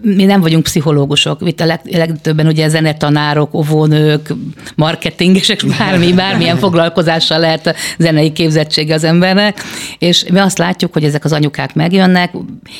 mi 0.01 0.23
nem 0.23 0.41
vagyunk 0.41 0.63
pszichológusok, 0.63 1.41
itt 1.45 1.59
a 1.59 1.65
leg, 1.65 1.79
legtöbben 1.91 2.47
ugye 2.47 2.69
zenetanárok, 2.69 3.53
óvónők, 3.53 4.33
marketingesek, 4.75 5.59
bármi, 5.77 6.13
bármilyen 6.13 6.57
foglalkozással 6.67 7.39
lehet 7.39 7.67
a 7.67 7.73
zenei 7.97 8.31
képzettsége 8.31 8.93
az 8.93 9.03
embernek, 9.03 9.61
és 9.99 10.25
mi 10.31 10.39
azt 10.39 10.57
látjuk, 10.57 10.93
hogy 10.93 11.03
ezek 11.03 11.25
az 11.25 11.33
anyukák 11.33 11.73
megjönnek, 11.73 12.33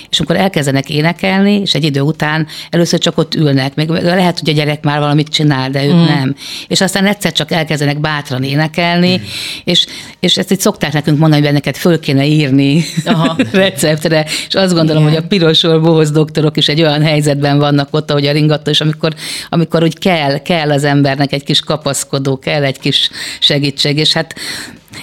és 0.10 0.20
amikor 0.20 0.36
elkezdenek 0.36 0.90
énekelni, 0.90 1.60
és 1.62 1.74
egy 1.74 1.84
idő 1.84 2.02
után 2.02 2.48
először 2.70 3.00
csak 3.00 3.18
ott 3.18 3.36
ülnek, 3.36 3.76
még 3.76 3.90
lehet, 3.90 4.40
hogy 4.40 4.50
a 4.50 4.54
gyerek 4.54 4.84
már 4.84 5.00
valamit 5.00 5.28
csinál, 5.28 5.70
de 5.70 5.86
ők 5.86 5.94
mm. 5.94 6.04
nem. 6.04 6.36
És 6.68 6.82
aztán 6.82 7.06
egyszer 7.06 7.32
csak 7.32 7.52
elkezdenek 7.52 8.00
bátran 8.00 8.44
énekelni, 8.44 9.18
mm. 9.18 9.24
és, 9.64 9.86
és 10.20 10.38
ezt 10.38 10.52
itt 10.52 10.60
szokták 10.60 10.94
nekünk 10.94 11.18
mondani, 11.18 11.44
hogy 11.44 11.54
neked 11.54 11.76
föl 11.76 12.00
kéne 12.00 12.26
írni 12.26 12.84
Aha. 13.06 13.38
receptre, 13.52 14.26
és 14.48 14.56
azt 14.56 14.74
gondolom, 14.74 15.02
Igen. 15.02 15.14
hogy 15.14 15.24
a 15.24 15.28
pirosor 15.28 15.82
bohoz 15.82 16.12
doktorok 16.12 16.58
is 16.58 16.68
egy 16.68 16.86
olyan 16.88 17.04
helyzetben 17.04 17.58
vannak 17.58 17.88
ott, 17.92 18.12
ahogy 18.12 18.26
a 18.26 18.32
ringató, 18.32 18.72
és 18.72 18.82
amikor, 18.82 19.14
amikor 19.50 19.84
úgy 19.84 19.98
kell, 19.98 20.38
kell 20.38 20.72
az 20.72 20.84
embernek 20.84 21.34
egy 21.34 21.44
kis 21.44 21.60
kapaszkodó, 21.60 22.40
kell 22.40 22.64
egy 22.64 22.80
kis 22.80 23.10
segítség, 23.40 23.98
és 23.98 24.14
hát 24.14 24.36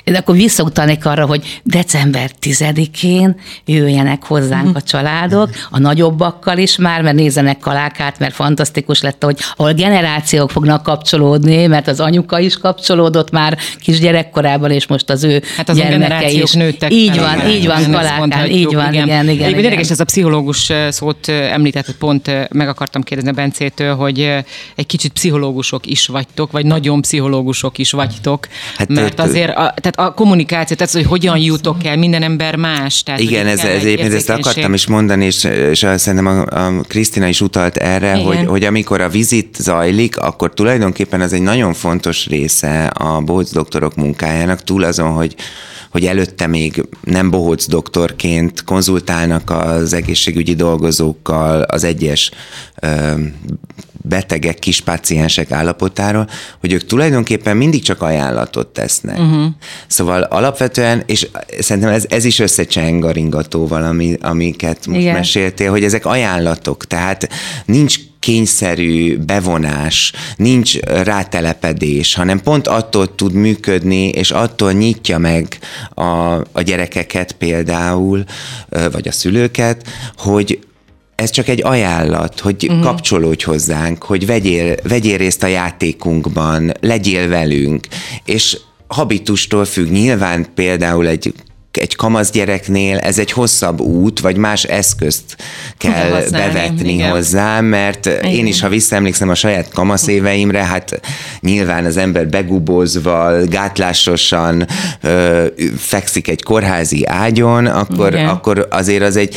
de 0.04 0.18
akkor 0.18 0.34
visszautalnék 0.34 1.06
arra, 1.06 1.26
hogy 1.26 1.60
december 1.62 2.30
10-én 2.40 3.36
jöjjenek 3.64 4.24
hozzánk 4.24 4.76
a 4.76 4.82
családok, 4.82 5.50
a 5.70 5.78
nagyobbakkal 5.78 6.58
is 6.58 6.76
már, 6.76 7.02
mert 7.02 7.16
nézzenek 7.16 7.58
kalákát, 7.58 8.18
mert 8.18 8.34
fantasztikus 8.34 9.00
lett, 9.00 9.22
hogy 9.24 9.38
ahol 9.56 9.72
generációk 9.72 10.50
fognak 10.50 10.82
kapcsolódni, 10.82 11.66
mert 11.66 11.88
az 11.88 12.00
anyuka 12.00 12.38
is 12.38 12.58
kapcsolódott 12.58 13.30
már 13.30 13.58
kisgyerekkorában, 13.80 14.70
és 14.70 14.86
most 14.86 15.10
az 15.10 15.24
ő 15.24 15.42
hát 15.56 15.68
az 15.68 15.76
gyermeke 15.76 16.30
is. 16.30 16.52
nőttek. 16.52 16.92
Így 16.92 17.18
van, 17.18 17.34
igen, 17.34 17.50
így 17.50 17.66
van, 17.66 17.90
kalákán, 17.90 18.50
így 18.50 18.74
van, 18.74 18.92
igen, 18.92 19.06
igen. 19.06 19.28
igen, 19.28 19.48
igen. 19.48 19.64
Érdekes, 19.64 19.90
ez 19.90 20.00
a 20.00 20.04
pszichológus 20.04 20.72
szót 20.88 21.28
említett, 21.28 21.96
pont 21.96 22.48
meg 22.52 22.68
akartam 22.68 23.02
kérdezni 23.02 23.30
a 23.30 23.34
Bencétől, 23.34 23.94
hogy 23.94 24.20
egy 24.74 24.86
kicsit 24.86 25.12
pszichológusok 25.12 25.86
is 25.86 26.06
vagytok, 26.06 26.52
vagy 26.52 26.66
nagyon 26.66 27.00
pszichológusok 27.00 27.78
is 27.78 27.90
vagytok, 27.90 28.48
hát 28.76 28.88
mert 28.88 29.20
azért 29.20 29.56
a, 29.56 29.74
tehát 29.84 30.10
a 30.10 30.14
kommunikáció, 30.14 30.76
tehát 30.76 30.92
hogy 30.92 31.04
hogyan 31.04 31.38
jutok 31.38 31.84
el, 31.84 31.96
minden 31.96 32.22
ember 32.22 32.56
más. 32.56 33.02
Tehát, 33.02 33.20
Igen, 33.20 33.46
ez, 33.46 33.64
ez 33.64 33.84
egyébként 33.84 34.12
ezt 34.12 34.30
akartam 34.30 34.74
is 34.74 34.86
mondani, 34.86 35.24
és, 35.24 35.44
és 35.44 35.78
szerintem 35.78 36.26
a, 36.26 36.66
a 36.66 36.80
Krisztina 36.88 37.26
is 37.26 37.40
utalt 37.40 37.76
erre, 37.76 38.14
hogy, 38.14 38.46
hogy 38.46 38.64
amikor 38.64 39.00
a 39.00 39.08
vizit 39.08 39.56
zajlik, 39.60 40.16
akkor 40.16 40.54
tulajdonképpen 40.54 41.20
ez 41.20 41.32
egy 41.32 41.42
nagyon 41.42 41.72
fontos 41.72 42.26
része 42.26 42.86
a 42.86 43.20
bohóc 43.20 43.52
doktorok 43.52 43.94
munkájának, 43.94 44.62
túl 44.62 44.84
azon, 44.84 45.10
hogy 45.10 45.34
hogy 45.90 46.06
előtte 46.06 46.46
még 46.46 46.84
nem 47.00 47.30
bohóc 47.30 47.68
doktorként 47.68 48.64
konzultálnak 48.64 49.50
az 49.50 49.92
egészségügyi 49.92 50.54
dolgozókkal 50.54 51.62
az 51.62 51.84
egyes 51.84 52.30
betegek, 54.08 54.58
kis 54.58 54.80
paciensek 54.80 55.50
állapotáról, 55.50 56.28
hogy 56.60 56.72
ők 56.72 56.86
tulajdonképpen 56.86 57.56
mindig 57.56 57.82
csak 57.82 58.02
ajánlatot 58.02 58.66
tesznek. 58.66 59.18
Uh-huh. 59.18 59.46
Szóval 59.86 60.22
alapvetően, 60.22 61.02
és 61.06 61.28
szerintem 61.58 61.92
ez, 61.92 62.04
ez 62.08 62.24
is 62.24 62.38
összecseng 62.38 63.04
a 63.04 63.10
ringatóval, 63.10 63.82
ami, 63.82 64.16
amiket 64.20 64.86
most 64.86 65.00
Igen. 65.00 65.14
meséltél, 65.14 65.70
hogy 65.70 65.84
ezek 65.84 66.06
ajánlatok, 66.06 66.86
tehát 66.86 67.28
nincs 67.64 67.98
kényszerű 68.24 69.18
bevonás, 69.18 70.12
nincs 70.36 70.78
rátelepedés, 70.80 72.14
hanem 72.14 72.40
pont 72.40 72.66
attól 72.68 73.14
tud 73.14 73.32
működni, 73.32 74.08
és 74.08 74.30
attól 74.30 74.72
nyitja 74.72 75.18
meg 75.18 75.58
a, 75.94 76.04
a 76.52 76.62
gyerekeket 76.64 77.32
például, 77.32 78.24
vagy 78.92 79.08
a 79.08 79.12
szülőket, 79.12 79.86
hogy 80.16 80.58
ez 81.14 81.30
csak 81.30 81.48
egy 81.48 81.62
ajánlat, 81.64 82.40
hogy 82.40 82.66
uh-huh. 82.68 82.82
kapcsolódj 82.82 83.44
hozzánk, 83.44 84.02
hogy 84.02 84.26
vegyél, 84.26 84.74
vegyél 84.82 85.16
részt 85.16 85.42
a 85.42 85.46
játékunkban, 85.46 86.72
legyél 86.80 87.28
velünk, 87.28 87.86
és 88.24 88.58
habitustól 88.86 89.64
függ. 89.64 89.90
Nyilván 89.90 90.46
például 90.54 91.06
egy 91.06 91.34
egy 91.76 91.96
kamasz 91.96 92.30
gyereknél 92.30 92.98
ez 92.98 93.18
egy 93.18 93.30
hosszabb 93.30 93.80
út, 93.80 94.20
vagy 94.20 94.36
más 94.36 94.64
eszközt 94.64 95.36
kell 95.78 96.10
Használni, 96.10 96.52
bevetni 96.52 96.92
igen. 96.92 97.10
hozzá, 97.10 97.60
mert 97.60 98.06
igen. 98.06 98.24
én 98.24 98.46
is, 98.46 98.60
ha 98.60 98.68
visszaemlékszem 98.68 99.28
a 99.28 99.34
saját 99.34 99.68
kamasz 99.68 100.06
éveimre, 100.06 100.64
hát 100.64 101.00
nyilván 101.40 101.84
az 101.84 101.96
ember 101.96 102.28
begubózva, 102.28 103.44
gátlásosan 103.46 104.66
ö, 105.00 105.46
fekszik 105.76 106.28
egy 106.28 106.42
kórházi 106.42 107.06
ágyon, 107.06 107.66
akkor, 107.66 108.14
akkor 108.14 108.68
azért 108.70 109.02
az 109.02 109.16
egy 109.16 109.36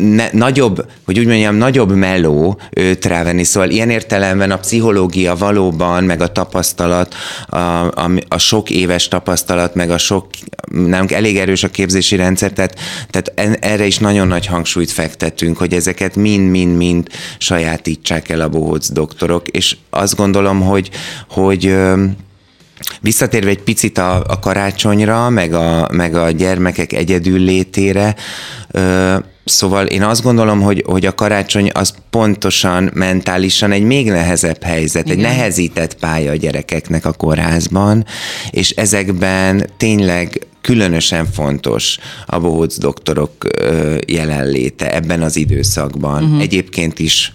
ne, 0.00 0.28
nagyobb, 0.32 0.86
hogy 1.04 1.18
úgy 1.18 1.26
mondjam, 1.26 1.54
nagyobb 1.54 1.94
meló 1.94 2.60
őt 2.70 3.04
rávenni. 3.04 3.44
Szóval 3.44 3.70
ilyen 3.70 3.90
értelemben 3.90 4.50
a 4.50 4.58
pszichológia 4.58 5.36
valóban, 5.36 6.04
meg 6.04 6.20
a 6.20 6.32
tapasztalat, 6.32 7.14
a, 7.46 7.56
a, 7.56 8.10
a 8.28 8.38
sok 8.38 8.70
éves 8.70 9.08
tapasztalat, 9.08 9.74
meg 9.74 9.90
a 9.90 9.98
sok, 9.98 10.26
nálunk 10.70 11.12
elég 11.12 11.36
erős 11.36 11.64
a 11.68 11.70
képzési 11.70 12.16
rendszer, 12.16 12.52
tehát, 12.52 12.78
tehát 13.10 13.58
erre 13.60 13.86
is 13.86 13.98
nagyon 13.98 14.26
nagy 14.26 14.46
hangsúlyt 14.46 14.90
fektetünk, 14.90 15.56
hogy 15.56 15.74
ezeket 15.74 16.16
mind-mind-mind 16.16 17.08
sajátítsák 17.38 18.28
el 18.28 18.40
a 18.40 18.48
bohóc 18.48 18.90
doktorok, 18.90 19.48
és 19.48 19.76
azt 19.90 20.16
gondolom, 20.16 20.60
hogy, 20.60 20.90
hogy 21.28 21.76
Visszatérve 23.00 23.50
egy 23.50 23.62
picit 23.62 23.98
a, 23.98 24.24
a 24.26 24.38
karácsonyra, 24.38 25.28
meg 25.28 25.52
a, 25.52 25.88
meg 25.92 26.14
a 26.14 26.30
gyermekek 26.30 26.92
egyedül 26.92 27.38
létére, 27.38 28.14
Szóval 29.48 29.86
én 29.86 30.02
azt 30.02 30.22
gondolom, 30.22 30.60
hogy, 30.60 30.82
hogy 30.86 31.06
a 31.06 31.14
karácsony 31.14 31.70
az 31.74 31.94
pontosan 32.10 32.90
mentálisan 32.94 33.72
egy 33.72 33.82
még 33.82 34.10
nehezebb 34.10 34.62
helyzet, 34.62 35.06
Igen. 35.06 35.16
egy 35.16 35.22
nehezített 35.22 35.94
pálya 35.94 36.30
a 36.30 36.36
gyerekeknek 36.36 37.06
a 37.06 37.12
kórházban, 37.12 38.04
és 38.50 38.70
ezekben 38.70 39.70
tényleg 39.76 40.46
különösen 40.60 41.26
fontos 41.26 41.98
a 42.26 42.38
bohóc 42.38 42.78
doktorok 42.78 43.32
jelenléte 44.06 44.94
ebben 44.94 45.22
az 45.22 45.36
időszakban. 45.36 46.22
Uh-huh. 46.24 46.40
Egyébként 46.40 46.98
is 46.98 47.32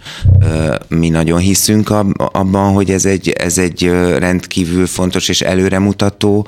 mi 0.88 1.08
nagyon 1.08 1.38
hiszünk 1.38 1.90
abban, 2.16 2.72
hogy 2.72 2.90
ez 2.90 3.04
egy, 3.04 3.28
ez 3.28 3.58
egy 3.58 3.84
rendkívül 4.18 4.86
fontos 4.86 5.28
és 5.28 5.40
előremutató 5.40 6.46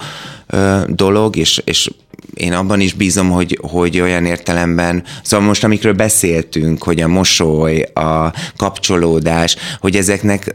dolog, 0.87 1.37
és, 1.37 1.63
és 1.65 1.91
én 2.35 2.53
abban 2.53 2.81
is 2.81 2.93
bízom, 2.93 3.31
hogy, 3.31 3.59
hogy 3.63 4.01
olyan 4.01 4.25
értelemben, 4.25 5.05
szóval 5.23 5.47
most 5.47 5.65
amikről 5.65 5.93
beszéltünk, 5.93 6.83
hogy 6.83 7.01
a 7.01 7.09
mosoly, 7.09 7.81
a 7.95 8.33
kapcsolódás, 8.57 9.57
hogy 9.81 9.97
ezeknek 9.97 10.55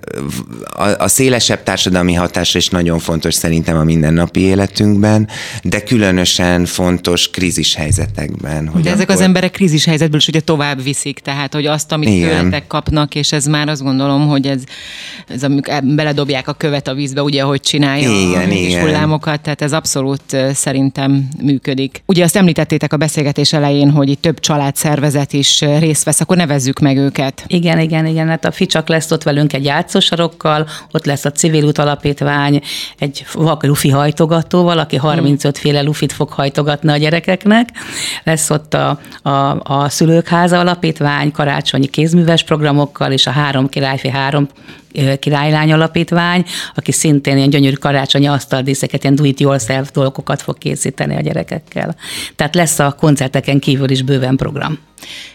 a, 0.75 0.83
a 0.83 1.07
szélesebb 1.07 1.63
társadalmi 1.63 2.13
hatása 2.13 2.57
is 2.57 2.67
nagyon 2.67 2.99
fontos 2.99 3.33
szerintem 3.33 3.77
a 3.77 3.83
mindennapi 3.83 4.39
életünkben, 4.39 5.27
de 5.63 5.83
különösen 5.83 6.65
fontos 6.65 7.29
krízis 7.29 7.75
helyzetekben. 7.75 8.67
Hogy 8.67 8.81
de 8.81 8.89
ezek 8.89 9.01
akkor... 9.01 9.15
az 9.15 9.21
emberek 9.21 9.51
krízis 9.51 9.85
helyzetből 9.85 10.19
is 10.19 10.27
ugye 10.27 10.39
tovább 10.39 10.83
viszik, 10.83 11.19
tehát 11.19 11.53
hogy 11.53 11.65
azt, 11.65 11.91
amit 11.91 12.09
Igen. 12.09 12.29
tőletek 12.29 12.67
kapnak, 12.67 13.15
és 13.15 13.31
ez 13.31 13.45
már 13.45 13.69
azt 13.69 13.83
gondolom, 13.83 14.27
hogy 14.27 14.47
ez, 14.47 14.61
ez 15.27 15.43
amikor 15.43 15.83
beledobják 15.83 16.47
a 16.47 16.53
követ 16.53 16.87
a 16.87 16.93
vízbe, 16.93 17.21
ugye, 17.21 17.41
hogy 17.41 17.61
csinálja 17.61 18.09
igen, 18.09 18.49
a 18.49 18.53
igen. 18.53 18.81
hullámokat, 18.81 19.41
tehát 19.41 19.61
ez 19.61 19.73
abszolút 19.73 20.37
szerintem 20.53 21.29
működik. 21.41 21.60
Ugye 22.05 22.23
azt 22.23 22.35
említettétek 22.35 22.93
a 22.93 22.97
beszélgetés 22.97 23.53
elején, 23.53 23.91
hogy 23.91 24.09
itt 24.09 24.21
több 24.21 24.39
családszervezet 24.39 25.33
is 25.33 25.61
részt 25.61 26.03
vesz, 26.03 26.19
akkor 26.21 26.37
nevezzük 26.37 26.79
meg 26.79 26.97
őket. 26.97 27.43
Igen, 27.47 27.79
igen, 27.79 28.05
igen. 28.05 28.27
Hát 28.27 28.45
a 28.45 28.51
Ficsak 28.51 28.87
lesz 28.87 29.11
ott 29.11 29.23
velünk 29.23 29.53
egy 29.53 29.65
játszósarokkal, 29.65 30.67
ott 30.91 31.05
lesz 31.05 31.25
a 31.25 31.31
Civil 31.31 31.63
Út 31.63 31.77
Alapítvány 31.77 32.61
egy 32.99 33.25
lufi 33.61 33.89
hajtogatóval, 33.89 34.79
aki 34.79 34.95
35 34.95 35.41
hmm. 35.41 35.51
féle 35.51 35.81
lufit 35.81 36.11
fog 36.11 36.29
hajtogatni 36.29 36.91
a 36.91 36.97
gyerekeknek. 36.97 37.69
Lesz 38.23 38.49
ott 38.49 38.73
a, 38.73 38.99
a, 39.21 39.59
a 39.63 39.89
Szülők 39.89 40.27
Háza 40.27 40.59
Alapítvány 40.59 41.31
karácsonyi 41.31 41.87
kézműves 41.87 42.43
programokkal, 42.43 43.11
és 43.11 43.27
a 43.27 43.31
Három 43.31 43.69
Királyfi 43.69 44.09
Három 44.09 44.47
Királylány 45.19 45.71
Alapítvány, 45.71 46.45
aki 46.75 46.91
szintén 46.91 47.37
ilyen 47.37 47.49
gyönyörű 47.49 47.75
karácsonyi 47.75 48.27
asztaldíszeket, 48.27 49.03
ilyen 49.03 49.15
do-it-yourself 49.15 49.91
dolgokat 49.91 50.41
fog 50.41 50.57
készíteni 50.57 51.15
a 51.15 51.21
gyerekekkel. 51.21 51.95
Tehát 52.35 52.55
lesz 52.55 52.79
a 52.79 52.95
koncerteken 52.99 53.59
kívül 53.59 53.89
is 53.89 54.01
bőven 54.01 54.35
program. 54.35 54.79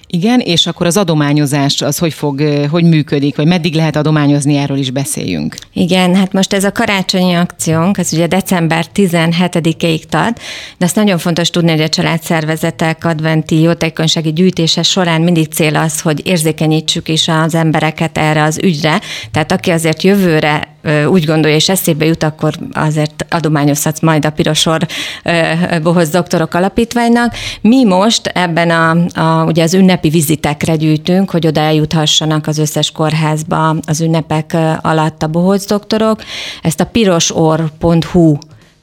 Igen, 0.08 0.40
és 0.40 0.66
akkor 0.66 0.86
az 0.86 0.96
adományozás 0.96 1.82
az 1.82 1.98
hogy 1.98 2.12
fog, 2.12 2.42
hogy 2.70 2.84
működik, 2.84 3.36
vagy 3.36 3.46
meddig 3.46 3.74
lehet 3.74 3.96
adományozni, 3.96 4.56
erről 4.56 4.78
is 4.78 4.90
beszéljünk. 4.90 5.56
Igen, 5.72 6.14
hát 6.14 6.32
most 6.32 6.52
ez 6.52 6.64
a 6.64 6.72
karácsonyi 6.72 7.34
akciónk, 7.34 7.98
ez 7.98 8.12
ugye 8.12 8.26
december 8.26 8.86
17-ig 8.94 10.02
tart, 10.02 10.40
de 10.78 10.84
azt 10.84 10.96
nagyon 10.96 11.18
fontos 11.18 11.50
tudni, 11.50 11.70
hogy 11.70 11.80
a 11.80 11.88
családszervezetek 11.88 13.04
adventi 13.04 13.60
jótékonysági 13.60 14.32
gyűjtése 14.32 14.82
során 14.82 15.20
mindig 15.20 15.52
cél 15.52 15.76
az, 15.76 16.00
hogy 16.00 16.26
érzékenyítsük 16.26 17.08
is 17.08 17.28
az 17.28 17.54
embereket 17.54 18.18
erre 18.18 18.42
az 18.42 18.58
ügyre, 18.62 19.00
tehát 19.30 19.52
aki 19.52 19.70
azért 19.70 20.02
jövőre 20.02 20.75
úgy 21.08 21.24
gondolja, 21.24 21.56
és 21.56 21.68
eszébe 21.68 22.04
jut, 22.04 22.22
akkor 22.22 22.54
azért 22.72 23.26
adományozhatsz 23.30 24.00
majd 24.00 24.24
a 24.24 24.30
Pirosor 24.30 24.86
Bohoz 25.82 26.08
Doktorok 26.08 26.54
Alapítványnak. 26.54 27.34
Mi 27.60 27.84
most 27.84 28.26
ebben 28.26 28.70
a, 28.70 29.20
a 29.20 29.44
ugye 29.44 29.62
az 29.62 29.74
ünnepi 29.74 30.08
vizitekre 30.08 30.76
gyűjtünk, 30.76 31.30
hogy 31.30 31.46
oda 31.46 31.60
eljuthassanak 31.60 32.46
az 32.46 32.58
összes 32.58 32.90
kórházba 32.90 33.76
az 33.86 34.00
ünnepek 34.00 34.56
alatt 34.80 35.22
a 35.22 35.26
Bohoz 35.26 35.64
Doktorok. 35.64 36.22
Ezt 36.62 36.80
a 36.80 36.86
pirosor.hu 36.86 38.36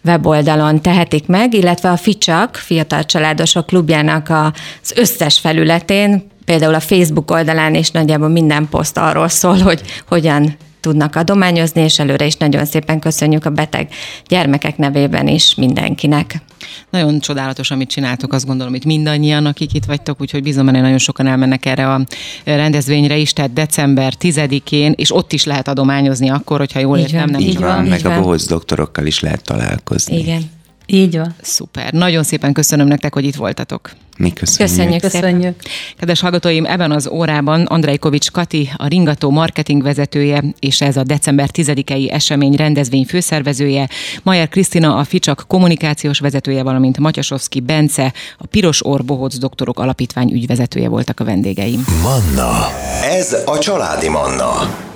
weboldalon 0.06 0.82
tehetik 0.82 1.28
meg, 1.28 1.54
illetve 1.54 1.90
a 1.90 1.98
Ficsak, 1.98 2.56
Fiatal 2.56 3.04
Családosok 3.04 3.66
Klubjának 3.66 4.30
az 4.30 4.94
összes 4.96 5.40
felületén, 5.40 6.28
például 6.46 6.74
a 6.74 6.80
Facebook 6.80 7.32
oldalán 7.32 7.76
is 7.76 7.92
nagyjából 7.92 8.30
minden 8.30 8.68
poszt 8.70 8.98
arról 8.98 9.28
szól, 9.28 9.58
hogy 9.58 9.82
hogyan 10.08 10.56
tudnak 10.84 11.16
adományozni, 11.16 11.82
és 11.82 12.00
előre 12.00 12.26
is 12.26 12.36
nagyon 12.36 12.66
szépen 12.66 13.00
köszönjük 13.00 13.46
a 13.46 13.50
beteg 13.50 13.90
gyermekek 14.28 14.78
nevében 14.78 15.28
is 15.28 15.56
mindenkinek. 15.56 16.42
Nagyon 16.90 17.20
csodálatos, 17.20 17.72
amit 17.72 17.90
csináltok, 17.90 18.34
azt 18.34 18.46
gondolom, 18.46 18.76
itt 18.76 18.86
mindannyian, 18.86 19.46
akik 19.46 19.74
itt 19.74 19.86
vagytok, 19.86 20.22
úgyhogy 20.22 20.44
bízom, 20.44 20.68
hogy 20.68 20.82
nagyon 20.82 20.98
sokan 20.98 21.28
elmennek 21.28 21.66
erre 21.66 21.94
a 21.94 22.02
rendezvényre 22.44 23.18
is, 23.18 23.34
tehát 23.34 23.54
december 23.54 24.14
10-én, 24.20 24.94
és 24.96 25.16
ott 25.16 25.34
is 25.34 25.44
lehet 25.44 25.68
adományozni 25.68 26.30
akkor, 26.30 26.58
hogyha 26.58 26.80
jól 26.80 26.98
így 26.98 27.04
értem. 27.04 27.20
Van, 27.20 27.30
nem 27.32 27.42
így 27.42 27.60
van, 27.60 27.76
van, 27.76 27.86
meg 27.86 28.02
van. 28.02 28.14
a 28.14 28.22
bohóc 28.22 28.46
doktorokkal 28.46 29.06
is 29.06 29.20
lehet 29.20 29.44
találkozni. 29.44 30.18
Igen. 30.18 30.53
Így 30.86 31.18
van. 31.18 31.36
Szuper. 31.42 31.94
Nagyon 31.94 32.24
szépen 32.24 32.54
köszönöm 32.54 32.88
nektek, 32.88 33.14
hogy 33.14 33.26
itt 33.26 33.36
voltatok. 33.36 33.92
Mi 34.18 34.34
köszönjük. 34.34 34.76
Köszönjük, 34.76 35.02
köszönjük. 35.02 35.56
Kedves 35.98 36.20
hallgatóim, 36.20 36.66
ebben 36.66 36.92
az 36.92 37.08
órában 37.08 37.68
Kovics 38.00 38.32
Kati, 38.32 38.70
a 38.76 38.88
Ringató 38.88 39.30
marketing 39.30 39.84
vezetője, 39.84 40.44
és 40.60 40.82
ez 40.82 40.98
a 40.98 41.04
december 41.04 41.50
10-i 41.54 42.12
esemény 42.12 42.56
rendezvény 42.56 43.06
főszervezője, 43.06 43.90
Majer 44.24 44.50
Krisztina, 44.50 44.96
a 44.96 45.04
Ficsak 45.04 45.44
kommunikációs 45.48 46.20
vezetője, 46.20 46.64
valamint 46.64 46.98
Matyasovszki 46.98 47.60
Bence, 47.60 48.14
a 48.38 48.46
Piros 48.46 48.86
Orbohóc 48.86 49.38
doktorok 49.38 49.80
alapítvány 49.80 50.32
ügyvezetője 50.32 50.88
voltak 50.88 51.20
a 51.20 51.24
vendégeim. 51.24 51.86
Manna. 52.02 52.68
Ez 53.04 53.38
a 53.46 53.58
családi 53.60 54.10
Manna. 54.10 54.92